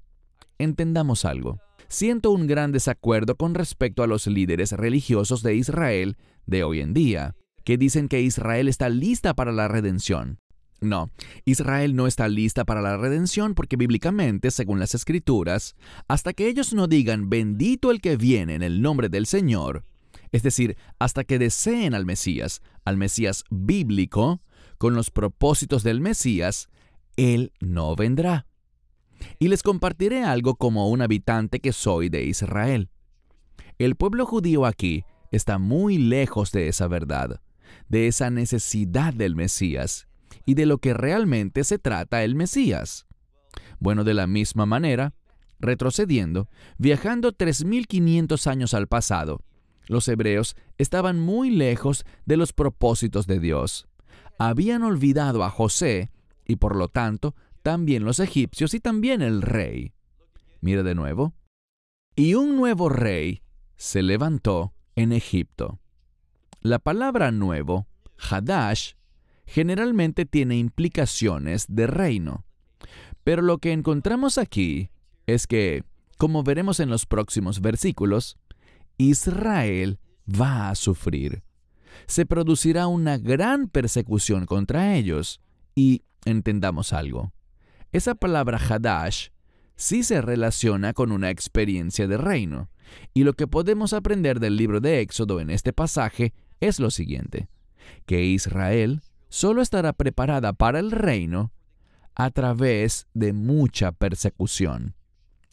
Entendamos 0.56 1.24
algo. 1.24 1.58
Siento 1.88 2.30
un 2.30 2.46
gran 2.46 2.70
desacuerdo 2.70 3.34
con 3.34 3.56
respecto 3.56 4.04
a 4.04 4.06
los 4.06 4.28
líderes 4.28 4.70
religiosos 4.70 5.42
de 5.42 5.56
Israel 5.56 6.16
de 6.46 6.62
hoy 6.62 6.80
en 6.80 6.94
día, 6.94 7.34
que 7.64 7.76
dicen 7.76 8.06
que 8.06 8.22
Israel 8.22 8.68
está 8.68 8.88
lista 8.88 9.34
para 9.34 9.50
la 9.50 9.66
redención. 9.66 10.38
No, 10.80 11.10
Israel 11.46 11.96
no 11.96 12.06
está 12.06 12.28
lista 12.28 12.64
para 12.64 12.82
la 12.82 12.96
redención 12.98 13.54
porque 13.54 13.76
bíblicamente, 13.76 14.50
según 14.50 14.78
las 14.78 14.94
escrituras, 14.94 15.74
hasta 16.06 16.34
que 16.34 16.48
ellos 16.48 16.74
no 16.74 16.86
digan 16.86 17.30
bendito 17.30 17.90
el 17.90 18.00
que 18.00 18.16
viene 18.16 18.54
en 18.54 18.62
el 18.62 18.82
nombre 18.82 19.08
del 19.08 19.26
Señor, 19.26 19.84
es 20.32 20.42
decir, 20.42 20.76
hasta 20.98 21.24
que 21.24 21.38
deseen 21.38 21.94
al 21.94 22.04
Mesías, 22.04 22.60
al 22.84 22.98
Mesías 22.98 23.44
bíblico, 23.50 24.42
con 24.76 24.94
los 24.94 25.10
propósitos 25.10 25.82
del 25.82 26.00
Mesías, 26.02 26.68
Él 27.16 27.52
no 27.60 27.96
vendrá. 27.96 28.46
Y 29.38 29.48
les 29.48 29.62
compartiré 29.62 30.24
algo 30.24 30.56
como 30.56 30.90
un 30.90 31.00
habitante 31.00 31.60
que 31.60 31.72
soy 31.72 32.10
de 32.10 32.24
Israel. 32.24 32.90
El 33.78 33.96
pueblo 33.96 34.26
judío 34.26 34.66
aquí 34.66 35.04
está 35.30 35.58
muy 35.58 35.96
lejos 35.96 36.52
de 36.52 36.68
esa 36.68 36.86
verdad, 36.86 37.40
de 37.88 38.08
esa 38.08 38.28
necesidad 38.28 39.14
del 39.14 39.36
Mesías 39.36 40.05
y 40.46 40.54
de 40.54 40.64
lo 40.64 40.78
que 40.78 40.94
realmente 40.94 41.64
se 41.64 41.78
trata 41.78 42.24
el 42.24 42.34
Mesías. 42.34 43.06
Bueno, 43.78 44.04
de 44.04 44.14
la 44.14 44.26
misma 44.26 44.64
manera, 44.64 45.12
retrocediendo, 45.58 46.48
viajando 46.78 47.32
3.500 47.32 48.46
años 48.46 48.72
al 48.72 48.86
pasado, 48.86 49.42
los 49.88 50.08
hebreos 50.08 50.56
estaban 50.78 51.20
muy 51.20 51.50
lejos 51.50 52.04
de 52.24 52.36
los 52.36 52.52
propósitos 52.52 53.26
de 53.26 53.40
Dios. 53.40 53.86
Habían 54.38 54.82
olvidado 54.82 55.44
a 55.44 55.50
José 55.50 56.10
y 56.46 56.56
por 56.56 56.76
lo 56.76 56.88
tanto 56.88 57.34
también 57.62 58.04
los 58.04 58.20
egipcios 58.20 58.74
y 58.74 58.80
también 58.80 59.22
el 59.22 59.42
rey. 59.42 59.92
Mira 60.60 60.82
de 60.82 60.94
nuevo. 60.94 61.34
Y 62.14 62.34
un 62.34 62.56
nuevo 62.56 62.88
rey 62.88 63.42
se 63.76 64.02
levantó 64.02 64.72
en 64.94 65.12
Egipto. 65.12 65.80
La 66.60 66.78
palabra 66.78 67.30
nuevo, 67.30 67.86
Hadash, 68.18 68.94
generalmente 69.46 70.26
tiene 70.26 70.56
implicaciones 70.56 71.66
de 71.68 71.86
reino. 71.86 72.44
Pero 73.24 73.42
lo 73.42 73.58
que 73.58 73.72
encontramos 73.72 74.38
aquí 74.38 74.90
es 75.26 75.46
que, 75.46 75.82
como 76.18 76.42
veremos 76.42 76.80
en 76.80 76.90
los 76.90 77.06
próximos 77.06 77.60
versículos, 77.60 78.36
Israel 78.98 79.98
va 80.28 80.70
a 80.70 80.74
sufrir. 80.74 81.42
Se 82.06 82.26
producirá 82.26 82.86
una 82.86 83.18
gran 83.18 83.68
persecución 83.68 84.46
contra 84.46 84.96
ellos. 84.96 85.40
Y 85.74 86.02
entendamos 86.24 86.92
algo. 86.92 87.32
Esa 87.92 88.14
palabra 88.14 88.58
Hadash 88.58 89.28
sí 89.76 90.02
se 90.02 90.20
relaciona 90.20 90.92
con 90.92 91.12
una 91.12 91.30
experiencia 91.30 92.06
de 92.06 92.16
reino. 92.16 92.70
Y 93.14 93.24
lo 93.24 93.34
que 93.34 93.46
podemos 93.46 93.92
aprender 93.92 94.40
del 94.40 94.56
libro 94.56 94.80
de 94.80 95.00
Éxodo 95.00 95.40
en 95.40 95.50
este 95.50 95.72
pasaje 95.72 96.32
es 96.60 96.80
lo 96.80 96.90
siguiente, 96.90 97.48
que 98.06 98.24
Israel 98.24 99.02
solo 99.28 99.62
estará 99.62 99.92
preparada 99.92 100.52
para 100.52 100.78
el 100.78 100.90
reino 100.90 101.52
a 102.14 102.30
través 102.30 103.06
de 103.14 103.32
mucha 103.32 103.92
persecución. 103.92 104.94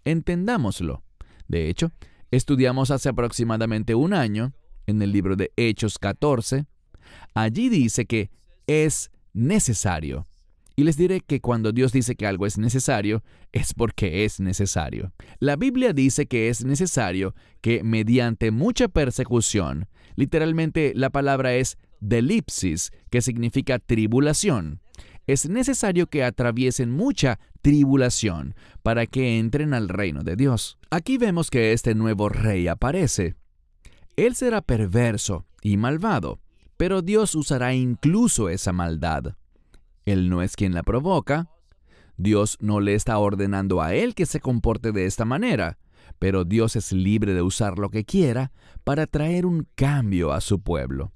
Entendámoslo. 0.06 1.04
De 1.48 1.70
hecho, 1.70 1.92
estudiamos 2.32 2.92
hace 2.92 3.10
aproximadamente 3.10 3.96
un 3.96 4.14
año, 4.14 4.54
en 4.88 5.02
el 5.02 5.12
libro 5.12 5.36
de 5.36 5.52
Hechos 5.56 5.98
14, 5.98 6.66
allí 7.34 7.70
dice 7.70 8.06
que 8.06 8.32
es 8.68 9.12
necesario. 9.34 10.28
Y 10.76 10.86
les 10.86 10.98
diré 10.98 11.22
que 11.22 11.40
cuando 11.40 11.72
Dios 11.72 11.92
dice 11.92 12.16
que 12.16 12.26
algo 12.26 12.48
es 12.48 12.58
necesario, 12.58 13.24
es 13.52 13.74
porque 13.74 14.26
es 14.26 14.40
necesario. 14.40 15.14
La 15.40 15.56
Biblia 15.56 15.94
dice 15.94 16.26
que 16.26 16.50
es 16.50 16.66
necesario 16.66 17.36
que 17.62 17.84
mediante 17.84 18.50
mucha 18.50 18.88
persecución, 18.88 19.88
literalmente 20.16 20.94
la 20.96 21.12
palabra 21.12 21.54
es 21.54 21.78
delipsis, 22.04 22.92
que 23.10 23.22
significa 23.22 23.80
tribulación. 23.80 24.82
Es 25.26 25.48
necesario 25.50 26.08
que 26.08 26.24
atraviesen 26.24 26.92
mucha 26.92 27.40
tribulación 27.62 28.56
para 28.82 29.06
que 29.08 29.40
entren 29.40 29.74
al 29.74 29.88
reino 29.88 30.24
de 30.24 30.36
Dios. 30.36 30.78
Aquí 30.90 31.18
vemos 31.18 31.50
que 31.50 31.72
este 31.72 31.96
nuevo 31.96 32.28
rey 32.30 32.68
aparece. 32.68 33.36
Él 34.18 34.36
será 34.36 34.62
perverso 34.62 35.46
y 35.62 35.78
malvado, 35.78 36.40
pero 36.76 37.02
Dios 37.02 37.36
usará 37.36 37.74
incluso 37.74 38.50
esa 38.50 38.74
maldad. 38.74 39.36
Él 40.06 40.30
no 40.30 40.42
es 40.42 40.58
quien 40.58 40.74
la 40.74 40.84
provoca. 40.84 41.48
Dios 42.18 42.58
no 42.60 42.82
le 42.82 42.94
está 42.94 43.18
ordenando 43.18 43.82
a 43.82 43.96
Él 43.96 44.14
que 44.14 44.26
se 44.26 44.42
comporte 44.42 44.92
de 44.92 45.06
esta 45.06 45.24
manera, 45.24 45.80
pero 46.20 46.44
Dios 46.44 46.76
es 46.76 46.92
libre 46.92 47.34
de 47.34 47.42
usar 47.42 47.80
lo 47.80 47.90
que 47.90 48.04
quiera 48.04 48.52
para 48.84 49.08
traer 49.08 49.46
un 49.46 49.68
cambio 49.76 50.34
a 50.34 50.42
su 50.42 50.62
pueblo. 50.62 51.14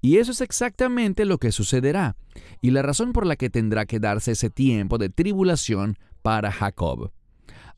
Y 0.00 0.18
eso 0.18 0.32
es 0.32 0.40
exactamente 0.40 1.24
lo 1.24 1.38
que 1.38 1.52
sucederá, 1.52 2.16
y 2.60 2.70
la 2.70 2.82
razón 2.82 3.12
por 3.12 3.26
la 3.26 3.36
que 3.36 3.50
tendrá 3.50 3.86
que 3.86 4.00
darse 4.00 4.32
ese 4.32 4.50
tiempo 4.50 4.98
de 4.98 5.10
tribulación 5.10 5.96
para 6.22 6.52
Jacob. 6.52 7.12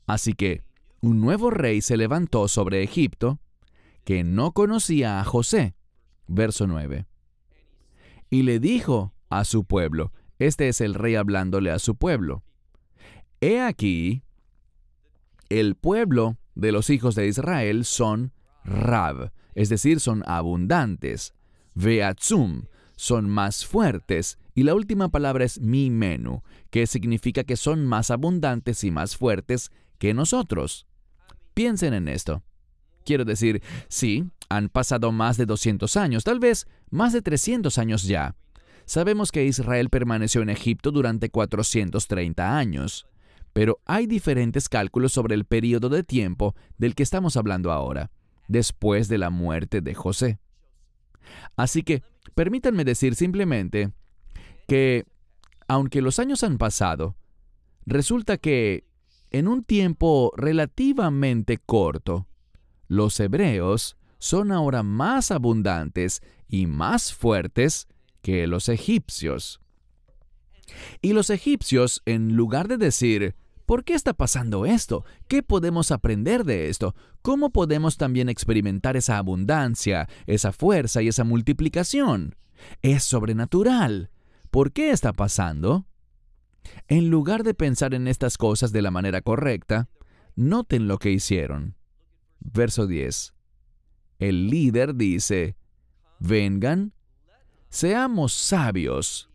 Así 0.05 0.33
que 0.33 0.61
un 1.01 1.21
nuevo 1.21 1.49
rey 1.49 1.81
se 1.81 1.97
levantó 1.97 2.47
sobre 2.47 2.83
Egipto, 2.83 3.39
que 4.05 4.23
no 4.23 4.51
conocía 4.51 5.19
a 5.19 5.23
José. 5.23 5.75
Verso 6.27 6.67
9. 6.67 7.05
Y 8.29 8.43
le 8.43 8.59
dijo 8.59 9.13
a 9.29 9.45
su 9.45 9.65
pueblo, 9.65 10.11
este 10.39 10.67
es 10.67 10.81
el 10.81 10.93
rey 10.93 11.15
hablándole 11.15 11.71
a 11.71 11.79
su 11.79 11.95
pueblo, 11.95 12.43
He 13.41 13.59
aquí, 13.59 14.23
el 15.49 15.75
pueblo 15.75 16.37
de 16.55 16.71
los 16.71 16.89
hijos 16.89 17.15
de 17.15 17.27
Israel 17.27 17.83
son 17.83 18.31
Rab, 18.63 19.33
es 19.53 19.67
decir, 19.67 19.99
son 19.99 20.23
abundantes. 20.25 21.33
Veatzum, 21.75 22.63
son 22.95 23.29
más 23.29 23.65
fuertes. 23.65 24.37
Y 24.55 24.63
la 24.63 24.75
última 24.75 25.09
palabra 25.09 25.45
es 25.45 25.59
mi 25.59 25.89
menú, 25.89 26.43
que 26.69 26.87
significa 26.87 27.43
que 27.43 27.57
son 27.57 27.85
más 27.85 28.11
abundantes 28.11 28.83
y 28.83 28.91
más 28.91 29.17
fuertes 29.17 29.71
que 29.97 30.13
nosotros. 30.13 30.85
Piensen 31.53 31.93
en 31.93 32.07
esto. 32.07 32.43
Quiero 33.05 33.25
decir, 33.25 33.61
sí, 33.89 34.25
han 34.49 34.69
pasado 34.69 35.11
más 35.11 35.37
de 35.37 35.45
200 35.45 35.97
años, 35.97 36.23
tal 36.23 36.39
vez 36.39 36.67
más 36.89 37.13
de 37.13 37.21
300 37.21 37.77
años 37.77 38.03
ya. 38.03 38.35
Sabemos 38.85 39.31
que 39.31 39.45
Israel 39.45 39.89
permaneció 39.89 40.41
en 40.41 40.49
Egipto 40.49 40.91
durante 40.91 41.29
430 41.29 42.57
años, 42.57 43.07
pero 43.53 43.79
hay 43.85 44.07
diferentes 44.07 44.69
cálculos 44.69 45.13
sobre 45.13 45.35
el 45.35 45.45
periodo 45.45 45.89
de 45.89 46.03
tiempo 46.03 46.55
del 46.77 46.95
que 46.95 47.03
estamos 47.03 47.37
hablando 47.37 47.71
ahora, 47.71 48.11
después 48.47 49.07
de 49.07 49.17
la 49.17 49.29
muerte 49.29 49.81
de 49.81 49.93
José. 49.93 50.39
Así 51.55 51.83
que 51.83 52.03
permítanme 52.35 52.83
decir 52.83 53.15
simplemente 53.15 53.91
que, 54.67 55.05
aunque 55.67 56.01
los 56.01 56.19
años 56.19 56.43
han 56.43 56.57
pasado, 56.57 57.15
resulta 57.85 58.37
que 58.37 58.85
en 59.31 59.47
un 59.47 59.63
tiempo 59.63 60.31
relativamente 60.35 61.57
corto, 61.57 62.27
los 62.87 63.19
hebreos 63.19 63.97
son 64.19 64.51
ahora 64.51 64.83
más 64.83 65.31
abundantes 65.31 66.21
y 66.47 66.67
más 66.67 67.13
fuertes 67.13 67.87
que 68.21 68.47
los 68.47 68.69
egipcios. 68.69 69.59
Y 71.01 71.13
los 71.13 71.29
egipcios, 71.29 72.01
en 72.05 72.35
lugar 72.35 72.67
de 72.67 72.77
decir, 72.77 73.35
¿por 73.73 73.83
qué 73.83 73.95
está 73.95 74.13
pasando 74.13 74.67
esto? 74.67 75.03
¿Qué 75.27 75.41
podemos 75.41 75.89
aprender 75.89 76.43
de 76.43 76.69
esto? 76.69 76.93
¿Cómo 77.23 77.49
podemos 77.49 77.97
también 77.97 78.29
experimentar 78.29 78.95
esa 78.95 79.17
abundancia, 79.17 80.07
esa 80.27 80.51
fuerza 80.51 81.01
y 81.01 81.07
esa 81.07 81.23
multiplicación? 81.23 82.35
Es 82.83 83.03
sobrenatural. 83.03 84.11
¿Por 84.51 84.73
qué 84.73 84.91
está 84.91 85.11
pasando? 85.11 85.87
En 86.87 87.09
lugar 87.09 87.41
de 87.41 87.55
pensar 87.55 87.95
en 87.95 88.07
estas 88.07 88.37
cosas 88.37 88.73
de 88.73 88.83
la 88.83 88.91
manera 88.91 89.23
correcta, 89.23 89.89
noten 90.35 90.87
lo 90.87 90.99
que 90.99 91.09
hicieron. 91.09 91.75
Verso 92.41 92.85
10. 92.85 93.33
El 94.19 94.51
líder 94.51 94.93
dice, 94.93 95.57
vengan, 96.19 96.93
seamos 97.69 98.33
sabios 98.33 99.31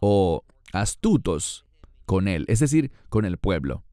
o 0.00 0.44
astutos 0.70 1.64
con 2.04 2.28
él, 2.28 2.44
es 2.48 2.60
decir, 2.60 2.92
con 3.08 3.24
el 3.24 3.38
pueblo. 3.38 3.84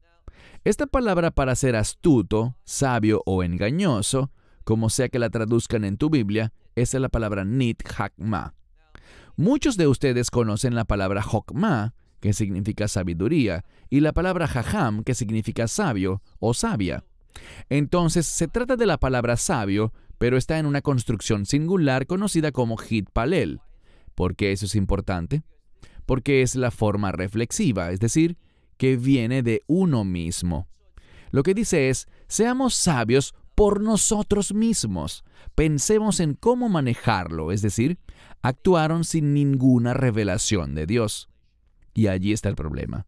Esta 0.64 0.86
palabra 0.86 1.30
para 1.30 1.56
ser 1.56 1.76
astuto, 1.76 2.56
sabio 2.64 3.22
o 3.26 3.42
engañoso, 3.42 4.30
como 4.64 4.90
sea 4.90 5.08
que 5.08 5.18
la 5.18 5.30
traduzcan 5.30 5.84
en 5.84 5.96
tu 5.96 6.08
Biblia, 6.08 6.52
es 6.76 6.94
la 6.94 7.08
palabra 7.08 7.44
nit 7.44 7.82
hakma. 7.98 8.54
Muchos 9.36 9.76
de 9.76 9.86
ustedes 9.86 10.30
conocen 10.30 10.74
la 10.74 10.84
palabra 10.84 11.24
hokma, 11.28 11.94
que 12.20 12.32
significa 12.32 12.86
sabiduría, 12.86 13.64
y 13.90 14.00
la 14.00 14.12
palabra 14.12 14.46
jajam, 14.46 15.02
que 15.02 15.14
significa 15.14 15.66
sabio 15.66 16.22
o 16.38 16.54
sabia. 16.54 17.04
Entonces, 17.68 18.26
se 18.26 18.46
trata 18.46 18.76
de 18.76 18.86
la 18.86 18.98
palabra 18.98 19.36
sabio, 19.36 19.92
pero 20.18 20.36
está 20.36 20.58
en 20.58 20.66
una 20.66 20.82
construcción 20.82 21.46
singular 21.46 22.06
conocida 22.06 22.52
como 22.52 22.76
hit 22.76 23.10
palel. 23.10 23.60
¿Por 24.14 24.36
qué 24.36 24.52
eso 24.52 24.66
es 24.66 24.76
importante? 24.76 25.42
Porque 26.06 26.42
es 26.42 26.54
la 26.56 26.70
forma 26.70 27.12
reflexiva, 27.12 27.90
es 27.90 28.00
decir, 28.00 28.36
que 28.76 28.96
viene 28.96 29.42
de 29.42 29.62
uno 29.66 30.04
mismo. 30.04 30.68
Lo 31.30 31.42
que 31.42 31.54
dice 31.54 31.88
es, 31.88 32.08
seamos 32.28 32.74
sabios 32.74 33.34
por 33.54 33.80
nosotros 33.80 34.52
mismos. 34.52 35.24
Pensemos 35.54 36.20
en 36.20 36.34
cómo 36.34 36.68
manejarlo, 36.68 37.52
es 37.52 37.62
decir, 37.62 37.98
actuaron 38.42 39.04
sin 39.04 39.34
ninguna 39.34 39.94
revelación 39.94 40.74
de 40.74 40.86
Dios. 40.86 41.28
Y 41.94 42.08
allí 42.08 42.32
está 42.32 42.48
el 42.48 42.56
problema. 42.56 43.06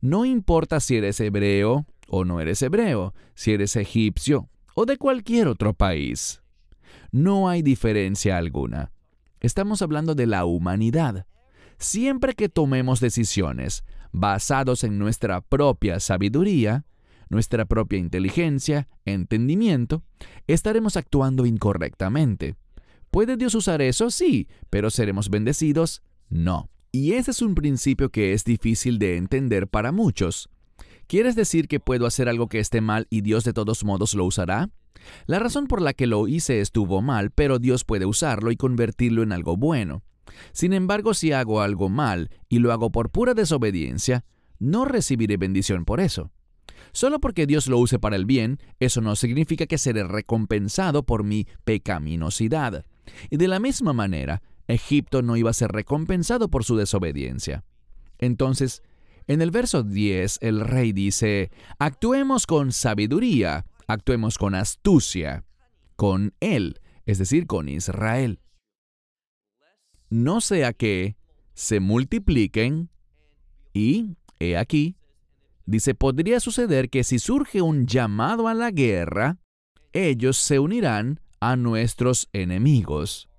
No 0.00 0.24
importa 0.24 0.80
si 0.80 0.96
eres 0.96 1.20
hebreo 1.20 1.86
o 2.08 2.24
no 2.24 2.40
eres 2.40 2.60
hebreo, 2.62 3.14
si 3.34 3.52
eres 3.52 3.76
egipcio 3.76 4.48
o 4.74 4.86
de 4.86 4.98
cualquier 4.98 5.48
otro 5.48 5.74
país. 5.74 6.42
No 7.10 7.48
hay 7.48 7.62
diferencia 7.62 8.38
alguna. 8.38 8.90
Estamos 9.40 9.82
hablando 9.82 10.14
de 10.14 10.26
la 10.26 10.44
humanidad. 10.44 11.26
Siempre 11.82 12.34
que 12.34 12.48
tomemos 12.48 13.00
decisiones 13.00 13.82
basados 14.12 14.84
en 14.84 15.00
nuestra 15.00 15.40
propia 15.40 15.98
sabiduría, 15.98 16.86
nuestra 17.28 17.64
propia 17.64 17.98
inteligencia, 17.98 18.88
entendimiento, 19.04 20.04
estaremos 20.46 20.96
actuando 20.96 21.44
incorrectamente. 21.44 22.54
¿Puede 23.10 23.36
Dios 23.36 23.56
usar 23.56 23.82
eso? 23.82 24.12
Sí, 24.12 24.46
pero 24.70 24.90
¿seremos 24.90 25.28
bendecidos? 25.28 26.02
No. 26.28 26.70
Y 26.92 27.14
ese 27.14 27.32
es 27.32 27.42
un 27.42 27.56
principio 27.56 28.10
que 28.10 28.32
es 28.32 28.44
difícil 28.44 29.00
de 29.00 29.16
entender 29.16 29.66
para 29.66 29.90
muchos. 29.90 30.50
¿Quieres 31.08 31.34
decir 31.34 31.66
que 31.66 31.80
puedo 31.80 32.06
hacer 32.06 32.28
algo 32.28 32.46
que 32.46 32.60
esté 32.60 32.80
mal 32.80 33.08
y 33.10 33.22
Dios 33.22 33.42
de 33.42 33.54
todos 33.54 33.84
modos 33.84 34.14
lo 34.14 34.24
usará? 34.24 34.70
La 35.26 35.40
razón 35.40 35.66
por 35.66 35.82
la 35.82 35.94
que 35.94 36.06
lo 36.06 36.28
hice 36.28 36.60
estuvo 36.60 37.02
mal, 37.02 37.32
pero 37.32 37.58
Dios 37.58 37.82
puede 37.82 38.06
usarlo 38.06 38.52
y 38.52 38.56
convertirlo 38.56 39.24
en 39.24 39.32
algo 39.32 39.56
bueno. 39.56 40.04
Sin 40.52 40.72
embargo, 40.72 41.14
si 41.14 41.32
hago 41.32 41.60
algo 41.60 41.88
mal 41.88 42.30
y 42.48 42.58
lo 42.58 42.72
hago 42.72 42.90
por 42.90 43.10
pura 43.10 43.34
desobediencia, 43.34 44.24
no 44.58 44.84
recibiré 44.84 45.36
bendición 45.36 45.84
por 45.84 46.00
eso. 46.00 46.30
Solo 46.92 47.20
porque 47.20 47.46
Dios 47.46 47.68
lo 47.68 47.78
use 47.78 47.98
para 47.98 48.16
el 48.16 48.26
bien, 48.26 48.58
eso 48.78 49.00
no 49.00 49.16
significa 49.16 49.66
que 49.66 49.78
seré 49.78 50.04
recompensado 50.04 51.04
por 51.04 51.24
mi 51.24 51.46
pecaminosidad. 51.64 52.84
Y 53.30 53.38
de 53.38 53.48
la 53.48 53.60
misma 53.60 53.92
manera, 53.92 54.42
Egipto 54.68 55.22
no 55.22 55.36
iba 55.36 55.50
a 55.50 55.54
ser 55.54 55.72
recompensado 55.72 56.48
por 56.48 56.64
su 56.64 56.76
desobediencia. 56.76 57.64
Entonces, 58.18 58.82
en 59.26 59.40
el 59.40 59.50
verso 59.50 59.82
10, 59.82 60.38
el 60.42 60.60
rey 60.60 60.92
dice, 60.92 61.50
actuemos 61.78 62.46
con 62.46 62.72
sabiduría, 62.72 63.64
actuemos 63.86 64.36
con 64.36 64.54
astucia, 64.54 65.44
con 65.96 66.34
él, 66.40 66.80
es 67.06 67.18
decir, 67.18 67.46
con 67.46 67.68
Israel. 67.68 68.40
No 70.12 70.42
sea 70.42 70.74
que 70.74 71.16
se 71.54 71.80
multipliquen 71.80 72.90
y, 73.72 74.18
he 74.38 74.58
aquí, 74.58 74.94
dice, 75.64 75.94
podría 75.94 76.38
suceder 76.38 76.90
que 76.90 77.02
si 77.02 77.18
surge 77.18 77.62
un 77.62 77.86
llamado 77.86 78.46
a 78.46 78.52
la 78.52 78.70
guerra, 78.70 79.38
ellos 79.94 80.36
se 80.36 80.58
unirán 80.58 81.20
a 81.40 81.56
nuestros 81.56 82.28
enemigos. 82.34 83.30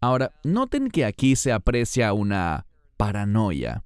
Ahora, 0.00 0.32
noten 0.42 0.88
que 0.88 1.04
aquí 1.04 1.36
se 1.36 1.52
aprecia 1.52 2.14
una 2.14 2.64
paranoia, 2.96 3.84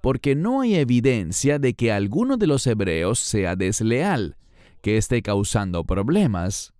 porque 0.00 0.36
no 0.36 0.60
hay 0.60 0.76
evidencia 0.76 1.58
de 1.58 1.74
que 1.74 1.90
alguno 1.90 2.36
de 2.36 2.46
los 2.46 2.64
hebreos 2.68 3.18
sea 3.18 3.56
desleal, 3.56 4.36
que 4.82 4.98
esté 4.98 5.20
causando 5.20 5.82
problemas. 5.82 6.72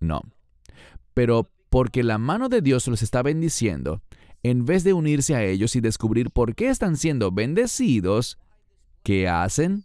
No. 0.00 0.22
Pero 1.14 1.48
porque 1.70 2.02
la 2.02 2.18
mano 2.18 2.48
de 2.48 2.62
Dios 2.62 2.86
los 2.88 3.02
está 3.02 3.22
bendiciendo, 3.22 4.02
en 4.42 4.64
vez 4.64 4.84
de 4.84 4.92
unirse 4.92 5.34
a 5.34 5.44
ellos 5.44 5.76
y 5.76 5.80
descubrir 5.80 6.30
por 6.30 6.54
qué 6.54 6.68
están 6.68 6.96
siendo 6.96 7.32
bendecidos, 7.32 8.38
¿qué 9.02 9.28
hacen? 9.28 9.84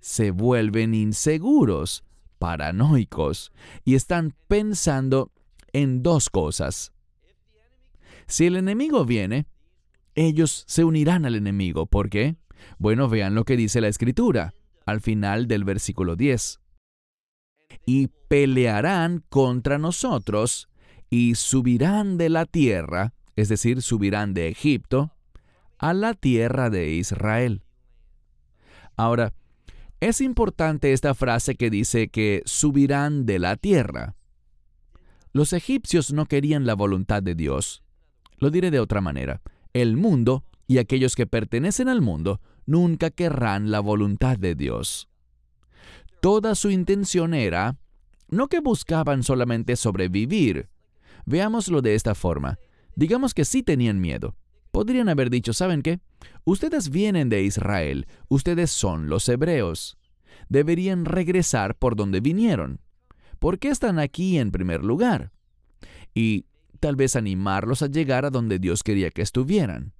Se 0.00 0.30
vuelven 0.30 0.94
inseguros, 0.94 2.04
paranoicos, 2.38 3.52
y 3.84 3.94
están 3.94 4.34
pensando 4.48 5.30
en 5.72 6.02
dos 6.02 6.28
cosas. 6.30 6.92
Si 8.26 8.46
el 8.46 8.56
enemigo 8.56 9.04
viene, 9.04 9.46
ellos 10.14 10.64
se 10.66 10.84
unirán 10.84 11.24
al 11.26 11.34
enemigo. 11.34 11.86
¿Por 11.86 12.10
qué? 12.10 12.36
Bueno, 12.78 13.08
vean 13.08 13.34
lo 13.34 13.44
que 13.44 13.56
dice 13.56 13.80
la 13.80 13.88
escritura 13.88 14.54
al 14.86 15.00
final 15.00 15.46
del 15.48 15.64
versículo 15.64 16.16
10. 16.16 16.60
y 17.86 18.08
pelearán 18.28 19.24
contra 19.28 19.78
nosotros 19.78 20.68
y 21.14 21.36
subirán 21.36 22.18
de 22.18 22.28
la 22.28 22.44
tierra, 22.44 23.14
es 23.36 23.48
decir, 23.48 23.82
subirán 23.82 24.34
de 24.34 24.48
Egipto, 24.48 25.12
a 25.78 25.94
la 25.94 26.12
tierra 26.14 26.70
de 26.70 26.90
Israel. 26.90 27.62
Ahora, 28.96 29.32
es 30.00 30.20
importante 30.20 30.92
esta 30.92 31.14
frase 31.14 31.54
que 31.54 31.70
dice 31.70 32.08
que 32.08 32.42
subirán 32.46 33.26
de 33.26 33.38
la 33.38 33.54
tierra. 33.54 34.16
Los 35.32 35.52
egipcios 35.52 36.12
no 36.12 36.26
querían 36.26 36.66
la 36.66 36.74
voluntad 36.74 37.22
de 37.22 37.36
Dios. 37.36 37.84
Lo 38.38 38.50
diré 38.50 38.72
de 38.72 38.80
otra 38.80 39.00
manera. 39.00 39.40
El 39.72 39.96
mundo 39.96 40.42
y 40.66 40.78
aquellos 40.78 41.14
que 41.14 41.28
pertenecen 41.28 41.88
al 41.88 42.00
mundo 42.02 42.40
nunca 42.66 43.10
querrán 43.10 43.70
la 43.70 43.78
voluntad 43.78 44.36
de 44.36 44.56
Dios. 44.56 45.08
Toda 46.20 46.56
su 46.56 46.70
intención 46.70 47.34
era 47.34 47.76
no 48.28 48.48
que 48.48 48.58
buscaban 48.58 49.22
solamente 49.22 49.76
sobrevivir. 49.76 50.73
Veámoslo 51.26 51.82
de 51.82 51.94
esta 51.94 52.14
forma. 52.14 52.58
Digamos 52.96 53.34
que 53.34 53.44
sí 53.44 53.62
tenían 53.62 54.00
miedo. 54.00 54.36
Podrían 54.70 55.08
haber 55.08 55.30
dicho, 55.30 55.52
¿saben 55.52 55.82
qué? 55.82 56.00
Ustedes 56.44 56.90
vienen 56.90 57.28
de 57.28 57.42
Israel, 57.42 58.06
ustedes 58.28 58.70
son 58.70 59.08
los 59.08 59.28
hebreos. 59.28 59.96
Deberían 60.48 61.04
regresar 61.04 61.76
por 61.76 61.96
donde 61.96 62.20
vinieron. 62.20 62.80
¿Por 63.38 63.58
qué 63.58 63.68
están 63.68 63.98
aquí 63.98 64.38
en 64.38 64.50
primer 64.50 64.84
lugar? 64.84 65.32
Y 66.14 66.46
tal 66.80 66.96
vez 66.96 67.16
animarlos 67.16 67.82
a 67.82 67.86
llegar 67.86 68.24
a 68.24 68.30
donde 68.30 68.58
Dios 68.58 68.82
quería 68.82 69.10
que 69.10 69.22
estuvieran. 69.22 69.92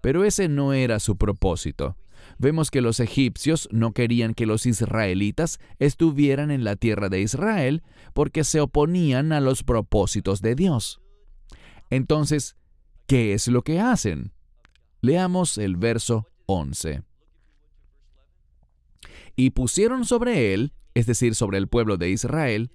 Pero 0.00 0.24
ese 0.24 0.48
no 0.48 0.72
era 0.72 0.98
su 0.98 1.16
propósito. 1.16 1.96
Vemos 2.38 2.70
que 2.70 2.80
los 2.80 3.00
egipcios 3.00 3.68
no 3.70 3.92
querían 3.92 4.34
que 4.34 4.46
los 4.46 4.66
israelitas 4.66 5.58
estuvieran 5.78 6.50
en 6.50 6.64
la 6.64 6.76
tierra 6.76 7.08
de 7.08 7.20
Israel 7.20 7.82
porque 8.14 8.44
se 8.44 8.60
oponían 8.60 9.32
a 9.32 9.40
los 9.40 9.62
propósitos 9.62 10.42
de 10.42 10.54
Dios. 10.54 11.00
Entonces, 11.90 12.56
¿qué 13.06 13.34
es 13.34 13.48
lo 13.48 13.62
que 13.62 13.80
hacen? 13.80 14.32
Leamos 15.00 15.58
el 15.58 15.76
verso 15.76 16.28
11. 16.46 17.02
Y 19.36 19.50
pusieron 19.50 20.04
sobre 20.04 20.54
él, 20.54 20.72
es 20.94 21.06
decir, 21.06 21.34
sobre 21.34 21.58
el 21.58 21.68
pueblo 21.68 21.96
de 21.96 22.10
Israel, 22.10 22.70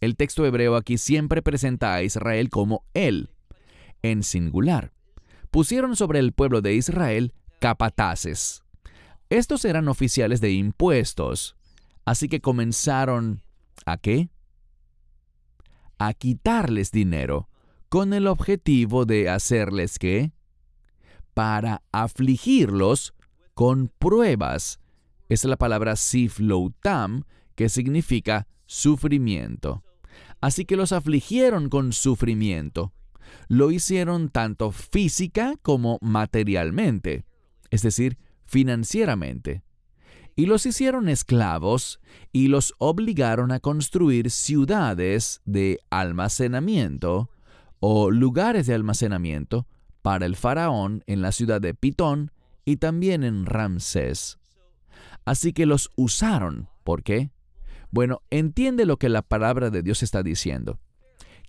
el 0.00 0.16
texto 0.16 0.44
hebreo 0.44 0.76
aquí 0.76 0.98
siempre 0.98 1.42
presenta 1.42 1.94
a 1.94 2.02
Israel 2.02 2.50
como 2.50 2.84
él, 2.92 3.30
en 4.02 4.22
singular. 4.22 4.92
Pusieron 5.50 5.96
sobre 5.96 6.18
el 6.18 6.32
pueblo 6.32 6.60
de 6.60 6.74
Israel 6.74 7.34
capataces. 7.60 8.61
Estos 9.32 9.64
eran 9.64 9.88
oficiales 9.88 10.42
de 10.42 10.52
impuestos, 10.52 11.56
así 12.04 12.28
que 12.28 12.42
comenzaron 12.42 13.40
a 13.86 13.96
qué? 13.96 14.28
A 15.96 16.12
quitarles 16.12 16.92
dinero, 16.92 17.48
con 17.88 18.12
el 18.12 18.26
objetivo 18.26 19.06
de 19.06 19.30
hacerles 19.30 19.98
qué? 19.98 20.32
Para 21.32 21.82
afligirlos 21.92 23.14
con 23.54 23.90
pruebas. 23.98 24.80
Es 25.30 25.44
la 25.44 25.56
palabra 25.56 25.96
sifloutam, 25.96 27.24
que 27.54 27.70
significa 27.70 28.46
sufrimiento. 28.66 29.82
Así 30.42 30.66
que 30.66 30.76
los 30.76 30.92
afligieron 30.92 31.70
con 31.70 31.94
sufrimiento. 31.94 32.92
Lo 33.48 33.70
hicieron 33.70 34.28
tanto 34.28 34.72
física 34.72 35.54
como 35.62 35.96
materialmente, 36.02 37.24
es 37.70 37.80
decir, 37.80 38.18
financieramente. 38.52 39.62
Y 40.36 40.44
los 40.44 40.66
hicieron 40.66 41.08
esclavos 41.08 42.00
y 42.32 42.48
los 42.48 42.74
obligaron 42.76 43.50
a 43.50 43.60
construir 43.60 44.30
ciudades 44.30 45.40
de 45.46 45.80
almacenamiento 45.88 47.30
o 47.80 48.10
lugares 48.10 48.66
de 48.66 48.74
almacenamiento 48.74 49.66
para 50.02 50.26
el 50.26 50.36
faraón 50.36 51.02
en 51.06 51.22
la 51.22 51.32
ciudad 51.32 51.62
de 51.62 51.72
Pitón 51.72 52.30
y 52.66 52.76
también 52.76 53.24
en 53.24 53.46
Ramsés. 53.46 54.38
Así 55.24 55.54
que 55.54 55.64
los 55.64 55.90
usaron. 55.96 56.68
¿Por 56.84 57.02
qué? 57.02 57.30
Bueno, 57.90 58.20
entiende 58.28 58.84
lo 58.84 58.98
que 58.98 59.08
la 59.08 59.22
palabra 59.22 59.70
de 59.70 59.82
Dios 59.82 60.02
está 60.02 60.22
diciendo. 60.22 60.78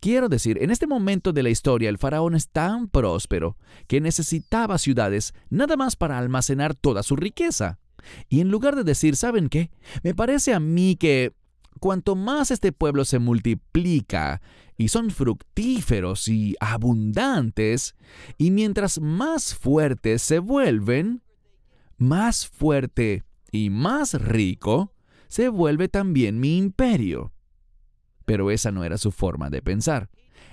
Quiero 0.03 0.27
decir, 0.27 0.61
en 0.61 0.69
este 0.69 0.85
momento 0.85 1.31
de 1.31 1.43
la 1.43 1.49
historia 1.49 1.87
el 1.87 1.97
faraón 1.97 2.35
es 2.35 2.49
tan 2.49 2.89
próspero 2.89 3.55
que 3.87 4.01
necesitaba 4.01 4.77
ciudades 4.77 5.33
nada 5.49 5.77
más 5.77 5.95
para 5.95 6.17
almacenar 6.17 6.75
toda 6.75 7.03
su 7.03 7.15
riqueza. 7.15 7.79
Y 8.27 8.41
en 8.41 8.51
lugar 8.51 8.75
de 8.75 8.83
decir, 8.83 9.15
¿saben 9.15 9.47
qué? 9.47 9.71
Me 10.03 10.13
parece 10.13 10.53
a 10.53 10.59
mí 10.59 10.97
que 10.97 11.31
cuanto 11.79 12.17
más 12.17 12.51
este 12.51 12.73
pueblo 12.73 13.05
se 13.05 13.19
multiplica 13.19 14.41
y 14.75 14.89
son 14.89 15.09
fructíferos 15.09 16.27
y 16.27 16.57
abundantes, 16.59 17.95
y 18.37 18.51
mientras 18.51 18.99
más 18.99 19.55
fuertes 19.55 20.21
se 20.21 20.39
vuelven, 20.39 21.21
más 21.97 22.45
fuerte 22.45 23.23
y 23.53 23.69
más 23.69 24.15
rico, 24.15 24.91
se 25.29 25.47
vuelve 25.47 25.87
también 25.87 26.41
mi 26.41 26.57
imperio. 26.57 27.32
Pero 28.25 28.51
esa 28.51 28.71
no 28.71 28.83
era 28.83 28.97
su 28.97 29.11
forma 29.11 29.49
de 29.49 29.61
pensar. 29.61 30.09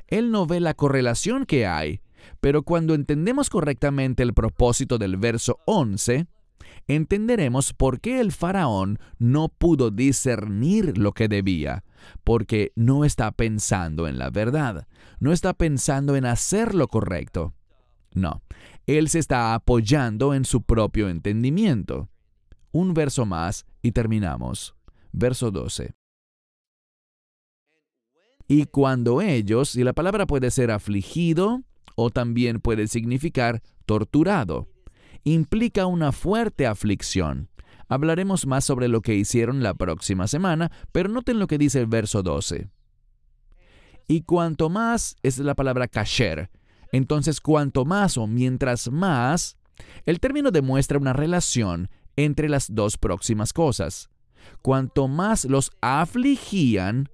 Él 0.08 0.30
no 0.30 0.46
ve 0.46 0.60
la 0.60 0.74
correlación 0.74 1.46
que 1.46 1.66
hay, 1.66 2.00
pero 2.40 2.62
cuando 2.62 2.94
entendemos 2.94 3.50
correctamente 3.50 4.22
el 4.22 4.34
propósito 4.34 4.98
del 4.98 5.16
verso 5.16 5.58
11, 5.66 6.26
entenderemos 6.88 7.72
por 7.72 8.00
qué 8.00 8.20
el 8.20 8.32
faraón 8.32 8.98
no 9.18 9.48
pudo 9.48 9.90
discernir 9.90 10.98
lo 10.98 11.12
que 11.12 11.28
debía, 11.28 11.84
porque 12.24 12.72
no 12.74 13.04
está 13.04 13.30
pensando 13.32 14.08
en 14.08 14.18
la 14.18 14.30
verdad, 14.30 14.88
no 15.20 15.32
está 15.32 15.54
pensando 15.54 16.16
en 16.16 16.26
hacer 16.26 16.74
lo 16.74 16.88
correcto. 16.88 17.54
No, 18.12 18.42
él 18.86 19.08
se 19.08 19.20
está 19.20 19.54
apoyando 19.54 20.34
en 20.34 20.44
su 20.44 20.62
propio 20.62 21.08
entendimiento. 21.08 22.08
Un 22.72 22.94
verso 22.94 23.24
más 23.26 23.66
y 23.82 23.92
terminamos. 23.92 24.74
Verso 25.12 25.50
12. 25.50 25.99
Y 28.50 28.64
cuando 28.64 29.22
ellos, 29.22 29.76
y 29.76 29.84
la 29.84 29.92
palabra 29.92 30.26
puede 30.26 30.50
ser 30.50 30.72
afligido 30.72 31.62
o 31.94 32.10
también 32.10 32.58
puede 32.58 32.88
significar 32.88 33.62
torturado, 33.86 34.66
implica 35.22 35.86
una 35.86 36.10
fuerte 36.10 36.66
aflicción. 36.66 37.48
Hablaremos 37.88 38.48
más 38.48 38.64
sobre 38.64 38.88
lo 38.88 39.02
que 39.02 39.14
hicieron 39.14 39.62
la 39.62 39.74
próxima 39.74 40.26
semana, 40.26 40.72
pero 40.90 41.08
noten 41.08 41.38
lo 41.38 41.46
que 41.46 41.58
dice 41.58 41.78
el 41.78 41.86
verso 41.86 42.24
12. 42.24 42.68
Y 44.08 44.22
cuanto 44.22 44.68
más 44.68 45.14
es 45.22 45.38
la 45.38 45.54
palabra 45.54 45.86
kasher. 45.86 46.50
Entonces, 46.90 47.40
cuanto 47.40 47.84
más 47.84 48.18
o 48.18 48.26
mientras 48.26 48.90
más, 48.90 49.58
el 50.06 50.18
término 50.18 50.50
demuestra 50.50 50.98
una 50.98 51.12
relación 51.12 51.88
entre 52.16 52.48
las 52.48 52.74
dos 52.74 52.98
próximas 52.98 53.52
cosas. 53.52 54.10
Cuanto 54.60 55.06
más 55.06 55.44
los 55.44 55.70
afligían, 55.80 57.08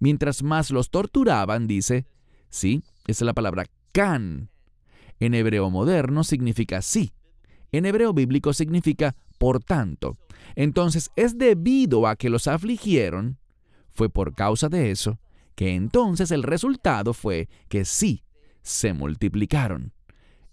mientras 0.00 0.42
más 0.42 0.70
los 0.70 0.90
torturaban, 0.90 1.68
dice, 1.68 2.06
sí, 2.48 2.82
esa 3.06 3.24
es 3.24 3.26
la 3.26 3.34
palabra 3.34 3.66
can. 3.92 4.50
En 5.20 5.34
hebreo 5.34 5.70
moderno 5.70 6.24
significa 6.24 6.82
sí. 6.82 7.12
En 7.70 7.86
hebreo 7.86 8.12
bíblico 8.12 8.52
significa 8.52 9.14
por 9.38 9.62
tanto. 9.62 10.18
Entonces 10.56 11.10
es 11.14 11.38
debido 11.38 12.06
a 12.06 12.16
que 12.16 12.30
los 12.30 12.48
afligieron, 12.48 13.38
fue 13.90 14.08
por 14.08 14.34
causa 14.34 14.68
de 14.68 14.90
eso, 14.90 15.20
que 15.54 15.74
entonces 15.74 16.30
el 16.30 16.42
resultado 16.42 17.12
fue 17.12 17.48
que 17.68 17.84
sí, 17.84 18.24
se 18.62 18.92
multiplicaron. 18.92 19.92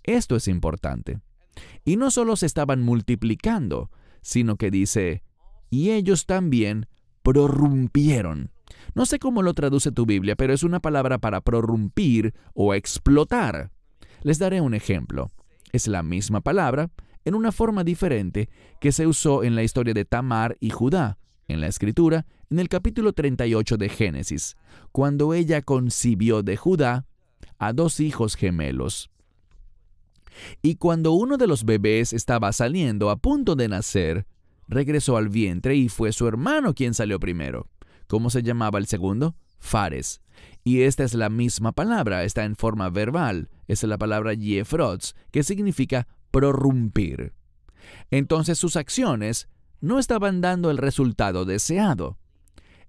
Esto 0.03 0.35
es 0.35 0.47
importante. 0.47 1.19
Y 1.85 1.95
no 1.97 2.11
solo 2.11 2.35
se 2.35 2.45
estaban 2.45 2.83
multiplicando, 2.83 3.89
sino 4.21 4.57
que 4.57 4.71
dice, 4.71 5.23
y 5.69 5.91
ellos 5.91 6.25
también 6.25 6.87
prorrumpieron. 7.23 8.51
No 8.95 9.05
sé 9.05 9.19
cómo 9.19 9.41
lo 9.41 9.53
traduce 9.53 9.91
tu 9.91 10.05
Biblia, 10.05 10.35
pero 10.35 10.53
es 10.53 10.63
una 10.63 10.79
palabra 10.79 11.17
para 11.17 11.41
prorrumpir 11.41 12.33
o 12.53 12.73
explotar. 12.73 13.71
Les 14.23 14.39
daré 14.39 14.61
un 14.61 14.73
ejemplo. 14.73 15.31
Es 15.71 15.87
la 15.87 16.03
misma 16.03 16.41
palabra, 16.41 16.89
en 17.25 17.35
una 17.35 17.51
forma 17.51 17.83
diferente, 17.83 18.49
que 18.79 18.91
se 18.91 19.05
usó 19.05 19.43
en 19.43 19.55
la 19.55 19.63
historia 19.63 19.93
de 19.93 20.05
Tamar 20.05 20.57
y 20.59 20.69
Judá, 20.69 21.17
en 21.47 21.61
la 21.61 21.67
escritura, 21.67 22.25
en 22.49 22.59
el 22.59 22.69
capítulo 22.69 23.13
38 23.13 23.77
de 23.77 23.89
Génesis, 23.89 24.55
cuando 24.91 25.33
ella 25.33 25.61
concibió 25.61 26.41
de 26.43 26.55
Judá 26.55 27.05
a 27.59 27.73
dos 27.73 27.99
hijos 27.99 28.35
gemelos. 28.35 29.09
Y 30.61 30.75
cuando 30.75 31.11
uno 31.11 31.37
de 31.37 31.47
los 31.47 31.65
bebés 31.65 32.13
estaba 32.13 32.53
saliendo 32.53 33.09
a 33.09 33.17
punto 33.17 33.55
de 33.55 33.67
nacer, 33.67 34.25
regresó 34.67 35.17
al 35.17 35.29
vientre 35.29 35.75
y 35.75 35.89
fue 35.89 36.11
su 36.11 36.27
hermano 36.27 36.73
quien 36.73 36.93
salió 36.93 37.19
primero. 37.19 37.67
¿Cómo 38.07 38.29
se 38.29 38.43
llamaba 38.43 38.79
el 38.79 38.87
segundo? 38.87 39.35
Fares. 39.59 40.21
Y 40.63 40.81
esta 40.81 41.03
es 41.03 41.13
la 41.13 41.29
misma 41.29 41.71
palabra, 41.71 42.23
está 42.23 42.45
en 42.45 42.55
forma 42.55 42.89
verbal. 42.89 43.49
Es 43.67 43.83
la 43.83 43.97
palabra 43.97 44.33
yefrots, 44.33 45.15
que 45.31 45.43
significa 45.43 46.07
prorrumpir. 46.31 47.33
Entonces 48.11 48.57
sus 48.57 48.75
acciones 48.75 49.47
no 49.81 49.99
estaban 49.99 50.41
dando 50.41 50.71
el 50.71 50.77
resultado 50.77 51.45
deseado. 51.45 52.17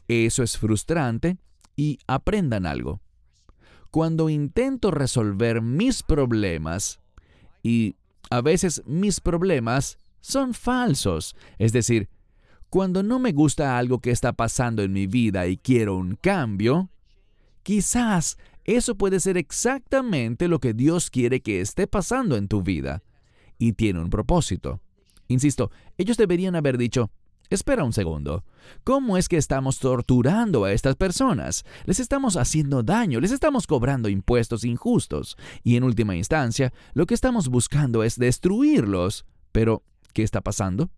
Eso 0.08 0.42
es 0.42 0.56
frustrante 0.58 1.36
y 1.76 1.98
aprendan 2.06 2.66
algo. 2.66 3.00
Cuando 3.90 4.28
intento 4.28 4.90
resolver 4.90 5.62
mis 5.62 6.02
problemas, 6.02 7.00
y 7.62 7.96
a 8.30 8.40
veces 8.40 8.82
mis 8.86 9.20
problemas 9.20 9.98
son 10.20 10.54
falsos, 10.54 11.36
es 11.58 11.72
decir, 11.72 12.08
cuando 12.70 13.02
no 13.02 13.18
me 13.18 13.32
gusta 13.32 13.78
algo 13.78 14.00
que 14.00 14.10
está 14.10 14.32
pasando 14.32 14.82
en 14.82 14.92
mi 14.92 15.06
vida 15.06 15.46
y 15.46 15.56
quiero 15.56 15.96
un 15.96 16.16
cambio, 16.16 16.90
quizás 17.62 18.36
eso 18.64 18.96
puede 18.96 19.20
ser 19.20 19.38
exactamente 19.38 20.48
lo 20.48 20.60
que 20.60 20.74
Dios 20.74 21.10
quiere 21.10 21.40
que 21.40 21.60
esté 21.60 21.86
pasando 21.86 22.36
en 22.36 22.48
tu 22.48 22.62
vida 22.62 23.02
y 23.58 23.72
tiene 23.72 24.00
un 24.00 24.10
propósito. 24.10 24.80
Insisto, 25.28 25.70
ellos 25.96 26.18
deberían 26.18 26.56
haber 26.56 26.76
dicho, 26.76 27.10
espera 27.48 27.84
un 27.84 27.94
segundo, 27.94 28.44
¿cómo 28.84 29.16
es 29.16 29.28
que 29.28 29.38
estamos 29.38 29.78
torturando 29.78 30.64
a 30.64 30.72
estas 30.72 30.96
personas? 30.96 31.64
Les 31.86 32.00
estamos 32.00 32.36
haciendo 32.36 32.82
daño, 32.82 33.20
les 33.20 33.32
estamos 33.32 33.66
cobrando 33.66 34.10
impuestos 34.10 34.64
injustos 34.64 35.38
y 35.62 35.76
en 35.76 35.84
última 35.84 36.16
instancia, 36.16 36.72
lo 36.92 37.06
que 37.06 37.14
estamos 37.14 37.48
buscando 37.48 38.04
es 38.04 38.18
destruirlos. 38.18 39.24
Pero, 39.52 39.82
¿qué 40.12 40.22
está 40.22 40.42
pasando? 40.42 40.90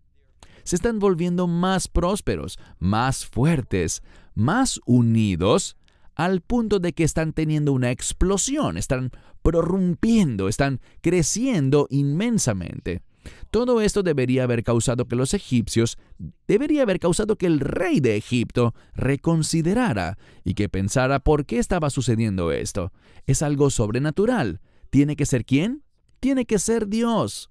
Se 0.63 0.75
están 0.75 0.99
volviendo 0.99 1.47
más 1.47 1.87
prósperos, 1.87 2.59
más 2.79 3.25
fuertes, 3.25 4.01
más 4.33 4.79
unidos, 4.85 5.77
al 6.15 6.41
punto 6.41 6.79
de 6.79 6.93
que 6.93 7.03
están 7.03 7.33
teniendo 7.33 7.73
una 7.73 7.91
explosión, 7.91 8.77
están 8.77 9.11
prorrumpiendo, 9.41 10.47
están 10.47 10.81
creciendo 11.01 11.87
inmensamente. 11.89 13.01
Todo 13.51 13.81
esto 13.81 14.01
debería 14.01 14.43
haber 14.43 14.63
causado 14.63 15.07
que 15.07 15.15
los 15.15 15.33
egipcios, 15.33 15.97
debería 16.47 16.83
haber 16.83 16.99
causado 16.99 17.35
que 17.35 17.45
el 17.45 17.59
rey 17.59 17.99
de 17.99 18.17
Egipto 18.17 18.73
reconsiderara 18.95 20.17
y 20.43 20.53
que 20.53 20.69
pensara 20.69 21.19
por 21.19 21.45
qué 21.45 21.59
estaba 21.59 21.89
sucediendo 21.89 22.51
esto. 22.51 22.91
Es 23.27 23.41
algo 23.41 23.69
sobrenatural. 23.69 24.59
¿Tiene 24.89 25.15
que 25.15 25.25
ser 25.25 25.45
quién? 25.45 25.83
Tiene 26.19 26.45
que 26.45 26.59
ser 26.59 26.87
Dios. 26.87 27.50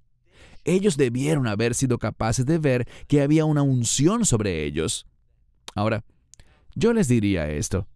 Ellos 0.64 0.96
debieron 0.96 1.46
haber 1.46 1.74
sido 1.74 1.98
capaces 1.98 2.46
de 2.46 2.58
ver 2.58 2.88
que 3.06 3.22
había 3.22 3.44
una 3.44 3.62
unción 3.62 4.24
sobre 4.24 4.64
ellos. 4.64 5.06
Ahora, 5.74 6.04
yo 6.74 6.92
les 6.92 7.08
diría 7.08 7.50
esto. 7.50 7.88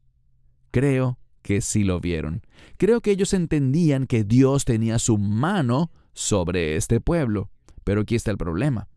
Creo 0.71 1.19
que 1.43 1.61
sí 1.61 1.85
lo 1.85 2.01
vieron. 2.01 2.43
Creo 2.79 3.01
que 3.01 3.11
ellos 3.11 3.35
entendían 3.35 4.07
que 4.07 4.25
Dios 4.25 4.65
tenía 4.65 4.99
su 4.99 5.19
mano 5.19 5.93
sobre 6.13 6.77
este 6.77 7.01
pueblo. 7.01 7.51
Pero 7.85 8.01
aquí 8.01 8.15
está 8.15 8.31
el 8.31 8.39
problema. 8.39 8.89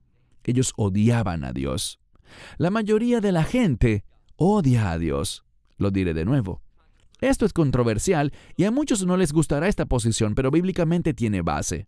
Ellos 0.44 0.74
odiaban 0.78 1.44
a 1.44 1.52
Dios. 1.52 2.00
La 2.58 2.72
mayoría 2.72 3.20
de 3.20 3.32
la 3.32 3.44
gente 3.44 4.06
odia 4.38 4.92
a 4.92 4.98
Dios. 4.98 5.46
Lo 5.78 5.92
diré 5.92 6.14
de 6.14 6.26
nuevo. 6.26 6.62
Esto 7.20 7.46
es 7.46 7.54
controversial 7.54 8.32
y 8.56 8.64
a 8.66 8.72
muchos 8.72 9.06
no 9.06 9.18
les 9.18 9.34
gustará 9.34 9.68
esta 9.68 9.86
posición, 9.86 10.36
pero 10.36 10.52
bíblicamente 10.52 11.14
tiene 11.14 11.42
base. 11.42 11.88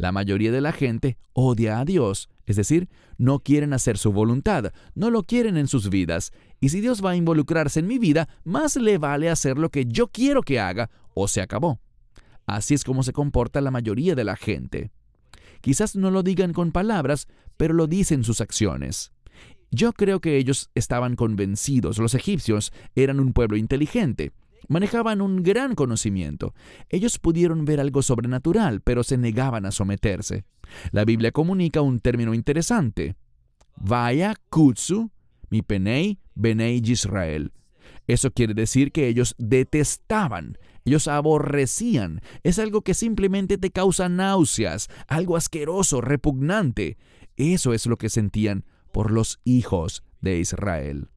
La 0.00 0.12
mayoría 0.12 0.50
de 0.50 0.62
la 0.62 0.72
gente 0.72 1.18
odia 1.34 1.78
a 1.78 1.84
Dios, 1.84 2.30
es 2.46 2.56
decir, 2.56 2.88
no 3.18 3.40
quieren 3.40 3.74
hacer 3.74 3.98
su 3.98 4.12
voluntad, 4.12 4.72
no 4.94 5.10
lo 5.10 5.24
quieren 5.24 5.58
en 5.58 5.68
sus 5.68 5.90
vidas, 5.90 6.32
y 6.58 6.70
si 6.70 6.80
Dios 6.80 7.04
va 7.04 7.10
a 7.10 7.16
involucrarse 7.16 7.80
en 7.80 7.86
mi 7.86 7.98
vida, 7.98 8.26
más 8.42 8.76
le 8.76 8.96
vale 8.96 9.28
hacer 9.28 9.58
lo 9.58 9.68
que 9.68 9.84
yo 9.84 10.08
quiero 10.08 10.40
que 10.40 10.58
haga 10.58 10.88
o 11.12 11.28
se 11.28 11.42
acabó. 11.42 11.82
Así 12.46 12.72
es 12.72 12.82
como 12.82 13.02
se 13.02 13.12
comporta 13.12 13.60
la 13.60 13.70
mayoría 13.70 14.14
de 14.14 14.24
la 14.24 14.36
gente. 14.36 14.90
Quizás 15.60 15.96
no 15.96 16.10
lo 16.10 16.22
digan 16.22 16.54
con 16.54 16.72
palabras, 16.72 17.28
pero 17.58 17.74
lo 17.74 17.86
dicen 17.86 18.24
sus 18.24 18.40
acciones. 18.40 19.12
Yo 19.70 19.92
creo 19.92 20.22
que 20.22 20.38
ellos 20.38 20.70
estaban 20.74 21.14
convencidos, 21.14 21.98
los 21.98 22.14
egipcios 22.14 22.72
eran 22.94 23.20
un 23.20 23.34
pueblo 23.34 23.58
inteligente, 23.58 24.32
Manejaban 24.68 25.20
un 25.20 25.42
gran 25.42 25.74
conocimiento. 25.74 26.54
Ellos 26.88 27.18
pudieron 27.18 27.64
ver 27.64 27.80
algo 27.80 28.02
sobrenatural, 28.02 28.80
pero 28.80 29.02
se 29.02 29.16
negaban 29.16 29.66
a 29.66 29.70
someterse. 29.70 30.44
La 30.92 31.04
Biblia 31.04 31.32
comunica 31.32 31.80
un 31.80 32.00
término 32.00 32.34
interesante. 32.34 33.16
Vaya 33.76 34.34
kutsu 34.50 35.10
mi 35.50 35.62
penei 35.62 36.18
benei 36.34 36.80
Israel. 36.84 37.52
Eso 38.06 38.30
quiere 38.32 38.54
decir 38.54 38.92
que 38.92 39.08
ellos 39.08 39.34
detestaban, 39.38 40.58
ellos 40.84 41.08
aborrecían. 41.08 42.20
Es 42.42 42.58
algo 42.58 42.82
que 42.82 42.94
simplemente 42.94 43.58
te 43.58 43.70
causa 43.70 44.08
náuseas, 44.08 44.88
algo 45.06 45.36
asqueroso, 45.36 46.00
repugnante. 46.00 46.98
Eso 47.36 47.72
es 47.72 47.86
lo 47.86 47.96
que 47.96 48.08
sentían 48.08 48.64
por 48.92 49.10
los 49.10 49.40
hijos 49.44 50.02
de 50.20 50.38
Israel. 50.38 51.08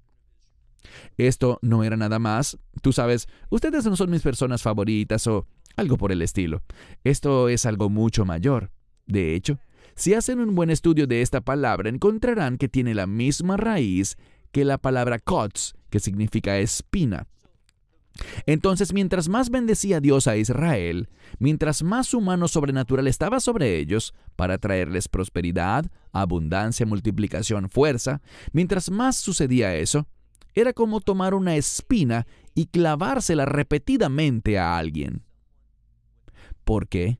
Esto 1.18 1.60
no 1.62 1.84
era 1.84 1.98
nada 1.98 2.20
más, 2.20 2.58
tú 2.82 2.92
sabes, 2.92 3.28
ustedes 3.50 3.86
no 3.86 3.96
son 3.96 4.12
mis 4.12 4.22
personas 4.22 4.62
favoritas 4.62 5.26
o 5.28 5.48
algo 5.76 5.98
por 5.98 6.12
el 6.12 6.22
estilo. 6.22 6.64
Esto 7.04 7.50
es 7.50 7.66
algo 7.66 7.90
mucho 7.90 8.26
mayor. 8.26 8.72
De 9.06 9.36
hecho, 9.36 9.60
si 9.96 10.14
hacen 10.14 10.40
un 10.40 10.56
buen 10.56 10.70
estudio 10.70 11.08
de 11.08 11.22
esta 11.22 11.42
palabra, 11.42 11.90
encontrarán 11.90 12.58
que 12.58 12.70
tiene 12.70 12.94
la 12.96 13.08
misma 13.08 13.58
raíz 13.58 14.18
que 14.52 14.66
la 14.66 14.78
palabra 14.78 15.20
kotz, 15.20 15.74
que 15.90 16.00
significa 16.00 16.58
espina. 16.60 17.28
Entonces, 18.46 18.94
mientras 18.94 19.28
más 19.28 19.50
bendecía 19.50 20.00
Dios 20.00 20.28
a 20.28 20.38
Israel, 20.38 21.10
mientras 21.40 21.82
más 21.84 22.08
su 22.08 22.22
mano 22.22 22.48
sobrenatural 22.48 23.08
estaba 23.08 23.40
sobre 23.40 23.78
ellos, 23.78 24.14
para 24.36 24.58
traerles 24.58 25.08
prosperidad, 25.08 25.92
abundancia, 26.12 26.86
multiplicación, 26.86 27.70
fuerza, 27.70 28.22
mientras 28.52 28.92
más 28.92 29.18
sucedía 29.18 29.76
eso, 29.76 30.08
era 30.56 30.74
como 30.74 31.02
tomar 31.02 31.34
una 31.34 31.56
espina 31.56 32.28
y 32.54 32.68
clavársela 32.68 33.46
repetidamente 33.46 34.58
a 34.58 34.78
alguien. 34.78 35.24
¿Por 36.64 36.88
qué? 36.88 37.20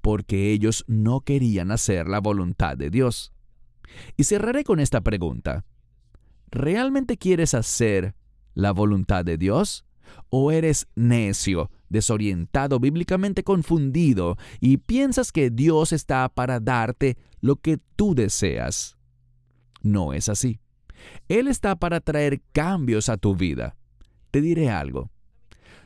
Porque 0.00 0.52
ellos 0.52 0.84
no 0.86 1.20
querían 1.20 1.70
hacer 1.70 2.08
la 2.08 2.20
voluntad 2.20 2.76
de 2.76 2.90
Dios. 2.90 3.32
Y 4.16 4.24
cerraré 4.24 4.64
con 4.64 4.80
esta 4.80 5.00
pregunta. 5.00 5.64
¿Realmente 6.50 7.16
quieres 7.16 7.54
hacer 7.54 8.14
la 8.54 8.72
voluntad 8.72 9.24
de 9.24 9.38
Dios? 9.38 9.84
¿O 10.30 10.52
eres 10.52 10.88
necio, 10.94 11.70
desorientado, 11.88 12.80
bíblicamente 12.80 13.44
confundido 13.44 14.36
y 14.60 14.78
piensas 14.78 15.32
que 15.32 15.50
Dios 15.50 15.92
está 15.92 16.28
para 16.28 16.60
darte 16.60 17.16
lo 17.40 17.56
que 17.56 17.78
tú 17.96 18.14
deseas? 18.14 18.96
No 19.82 20.12
es 20.12 20.28
así. 20.28 20.60
Él 21.28 21.48
está 21.48 21.76
para 21.76 22.00
traer 22.00 22.40
cambios 22.52 23.08
a 23.08 23.16
tu 23.16 23.36
vida. 23.36 23.76
Te 24.30 24.40
diré 24.40 24.70
algo. 24.70 25.10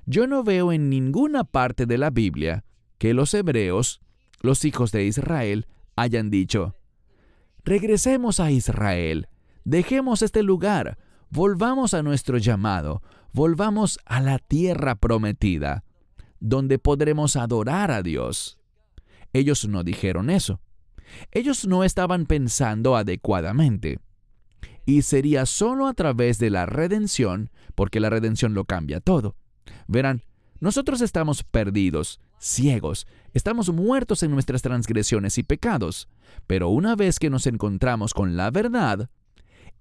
Yo 0.04 0.26
no 0.26 0.42
veo 0.42 0.72
en 0.72 0.88
ninguna 0.88 1.44
parte 1.44 1.86
de 1.86 1.98
la 1.98 2.10
Biblia 2.10 2.64
que 2.98 3.14
los 3.14 3.34
hebreos, 3.34 4.00
los 4.40 4.64
hijos 4.64 4.92
de 4.92 5.04
Israel, 5.04 5.66
hayan 5.96 6.30
dicho, 6.30 6.76
regresemos 7.64 8.40
a 8.40 8.50
Israel, 8.50 9.28
dejemos 9.64 10.22
este 10.22 10.42
lugar, 10.42 10.98
volvamos 11.30 11.94
a 11.94 12.02
nuestro 12.02 12.38
llamado, 12.38 13.02
volvamos 13.32 13.98
a 14.04 14.20
la 14.20 14.38
tierra 14.38 14.96
prometida, 14.96 15.84
donde 16.40 16.78
podremos 16.78 17.36
adorar 17.36 17.90
a 17.92 18.02
Dios. 18.02 18.58
Ellos 19.32 19.66
no 19.68 19.84
dijeron 19.84 20.30
eso. 20.30 20.60
Ellos 21.30 21.66
no 21.66 21.84
estaban 21.84 22.26
pensando 22.26 22.96
adecuadamente 22.96 24.00
y 24.84 25.02
sería 25.02 25.46
solo 25.46 25.86
a 25.86 25.94
través 25.94 26.38
de 26.38 26.50
la 26.50 26.66
redención, 26.66 27.50
porque 27.74 28.00
la 28.00 28.10
redención 28.10 28.54
lo 28.54 28.64
cambia 28.64 29.00
todo. 29.00 29.36
Verán, 29.86 30.22
nosotros 30.60 31.00
estamos 31.00 31.42
perdidos, 31.42 32.20
ciegos, 32.38 33.06
estamos 33.34 33.72
muertos 33.72 34.22
en 34.22 34.30
nuestras 34.30 34.62
transgresiones 34.62 35.38
y 35.38 35.42
pecados, 35.42 36.08
pero 36.46 36.68
una 36.68 36.96
vez 36.96 37.18
que 37.18 37.30
nos 37.30 37.46
encontramos 37.46 38.14
con 38.14 38.36
la 38.36 38.50
verdad, 38.50 39.10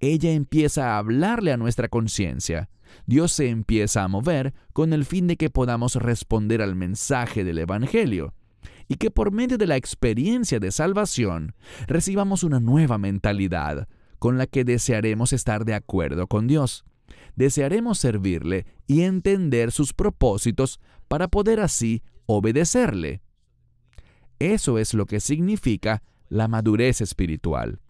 ella 0.00 0.32
empieza 0.32 0.90
a 0.94 0.98
hablarle 0.98 1.52
a 1.52 1.56
nuestra 1.56 1.88
conciencia. 1.88 2.68
Dios 3.06 3.32
se 3.32 3.48
empieza 3.48 4.02
a 4.02 4.08
mover 4.08 4.54
con 4.72 4.92
el 4.92 5.04
fin 5.04 5.26
de 5.26 5.36
que 5.36 5.50
podamos 5.50 5.94
responder 5.96 6.60
al 6.60 6.74
mensaje 6.74 7.44
del 7.44 7.58
Evangelio 7.58 8.34
y 8.88 8.96
que 8.96 9.10
por 9.10 9.30
medio 9.30 9.58
de 9.58 9.66
la 9.66 9.76
experiencia 9.76 10.60
de 10.60 10.70
salvación 10.70 11.54
recibamos 11.86 12.42
una 12.42 12.60
nueva 12.60 12.98
mentalidad, 12.98 13.88
con 14.22 14.38
la 14.38 14.46
que 14.46 14.62
desearemos 14.62 15.32
estar 15.32 15.64
de 15.64 15.74
acuerdo 15.74 16.28
con 16.28 16.46
Dios. 16.46 16.84
Desearemos 17.34 17.98
servirle 17.98 18.66
y 18.86 19.00
entender 19.00 19.72
sus 19.72 19.92
propósitos 19.92 20.78
para 21.08 21.26
poder 21.26 21.58
así 21.58 22.04
obedecerle. 22.26 23.20
Eso 24.38 24.78
es 24.78 24.94
lo 24.94 25.06
que 25.06 25.18
significa 25.18 26.04
la 26.28 26.46
madurez 26.46 27.00
espiritual. 27.00 27.80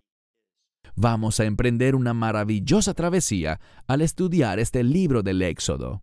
Vamos 0.97 1.39
a 1.39 1.45
emprender 1.45 1.95
una 1.95 2.14
maravillosa 2.14 2.95
travesía 2.95 3.61
al 3.87 4.01
estudiar 4.01 4.59
este 4.59 4.83
libro 4.85 5.22
del 5.22 5.43
Éxodo. 5.43 6.03